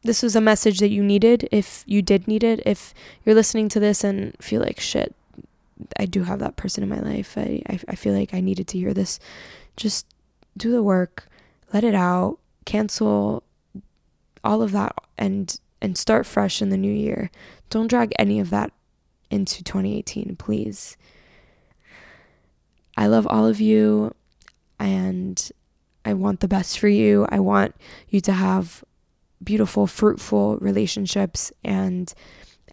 this 0.04 0.24
was 0.24 0.36
a 0.36 0.42
message 0.42 0.80
that 0.80 0.90
you 0.90 1.04
needed 1.04 1.50
if 1.52 1.84
you 1.86 2.02
did 2.02 2.28
need 2.28 2.44
it. 2.44 2.62
If 2.66 2.94
you're 3.26 3.36
listening 3.36 3.68
to 3.70 3.80
this 3.80 4.04
and 4.04 4.36
feel 4.40 4.62
like 4.62 4.80
shit, 4.80 5.14
I 5.98 6.06
do 6.06 6.24
have 6.24 6.40
that 6.40 6.56
person 6.56 6.84
in 6.84 6.90
my 6.90 7.00
life. 7.00 7.38
I, 7.38 7.62
I, 7.68 7.80
I 7.90 7.96
feel 7.96 8.14
like 8.14 8.34
I 8.34 8.42
needed 8.42 8.68
to 8.70 8.78
hear 8.78 8.94
this. 8.94 9.20
Just 9.76 10.08
do 10.56 10.72
the 10.72 10.84
work, 10.84 11.28
let 11.74 11.84
it 11.84 11.96
out, 11.96 12.40
cancel 12.66 13.44
all 14.44 14.62
of 14.62 14.72
that 14.72 14.96
and 15.18 15.60
and 15.82 15.98
start 15.98 16.26
fresh 16.26 16.62
in 16.62 16.70
the 16.70 16.78
new 16.78 16.92
year. 16.92 17.30
Don't 17.70 17.88
drag 17.88 18.14
any 18.18 18.40
of 18.40 18.50
that 18.50 18.72
into 19.30 19.64
2018, 19.64 20.36
please. 20.38 20.98
I 22.96 23.08
love 23.08 23.28
all 23.28 23.46
of 23.46 23.62
you 23.62 24.16
and 24.80 25.52
I 26.04 26.14
want 26.14 26.40
the 26.40 26.48
best 26.48 26.80
for 26.80 26.88
you. 26.88 27.28
I 27.30 27.40
want 27.40 27.76
you 28.10 28.22
to 28.22 28.32
have 28.32 28.84
beautiful, 29.44 29.86
fruitful 29.86 30.58
relationships 30.58 31.52
and 31.64 32.12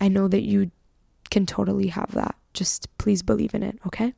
I 0.01 0.09
know 0.09 0.29
that 0.29 0.43
you 0.43 0.71
can 1.31 1.45
totally 1.45 1.89
have 1.89 2.13
that. 2.13 2.37
Just 2.55 2.89
please 2.99 3.23
believe 3.23 3.55
in 3.55 3.63
it, 3.63 3.79
okay? 3.87 4.15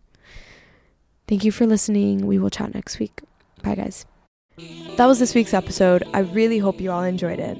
Thank 1.27 1.44
you 1.44 1.51
for 1.51 1.66
listening. 1.66 2.27
We 2.27 2.38
will 2.38 2.51
chat 2.51 2.75
next 2.75 2.99
week. 2.99 3.22
Bye, 3.62 3.75
guys. 3.75 4.07
That 4.96 5.07
was 5.07 5.18
this 5.18 5.35
week's 5.35 5.53
episode. 5.53 6.05
I 6.14 6.20
really 6.20 6.59
hope 6.59 6.81
you 6.81 6.90
all 6.90 7.03
enjoyed 7.03 7.40
it. 7.40 7.59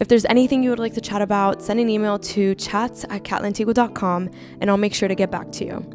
If 0.00 0.08
there's 0.08 0.26
anything 0.26 0.62
you 0.62 0.70
would 0.70 0.78
like 0.78 0.94
to 0.94 1.00
chat 1.00 1.22
about, 1.22 1.62
send 1.62 1.80
an 1.80 1.88
email 1.88 2.18
to 2.18 2.54
chats 2.56 3.04
at 3.04 3.22
catlantigua.com 3.22 4.30
and 4.60 4.70
I'll 4.70 4.76
make 4.76 4.92
sure 4.92 5.08
to 5.08 5.14
get 5.14 5.30
back 5.30 5.52
to 5.52 5.64
you. 5.64 5.94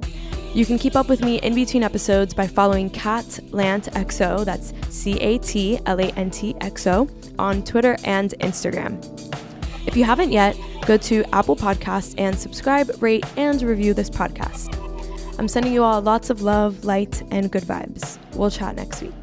You 0.53 0.65
can 0.65 0.79
keep 0.79 0.95
up 0.95 1.07
with 1.07 1.23
me 1.23 1.39
in 1.39 1.55
between 1.55 1.83
episodes 1.83 2.33
by 2.33 2.47
following 2.47 2.89
CatLantXO, 2.89 4.43
that's 4.43 4.73
C 4.89 5.17
A 5.19 5.37
T 5.37 5.79
L 5.85 5.99
A 5.99 6.07
N 6.17 6.29
T 6.29 6.55
X 6.59 6.87
O, 6.87 7.07
on 7.39 7.63
Twitter 7.63 7.95
and 8.03 8.33
Instagram. 8.39 8.99
If 9.87 9.97
you 9.97 10.03
haven't 10.03 10.31
yet, 10.31 10.57
go 10.85 10.97
to 10.97 11.23
Apple 11.33 11.55
Podcasts 11.55 12.15
and 12.17 12.37
subscribe, 12.37 12.91
rate, 13.01 13.25
and 13.37 13.61
review 13.61 13.93
this 13.93 14.09
podcast. 14.09 14.77
I'm 15.39 15.47
sending 15.47 15.73
you 15.73 15.83
all 15.83 16.01
lots 16.01 16.29
of 16.29 16.41
love, 16.41 16.83
light, 16.85 17.23
and 17.31 17.51
good 17.51 17.63
vibes. 17.63 18.19
We'll 18.35 18.51
chat 18.51 18.75
next 18.75 19.01
week. 19.01 19.20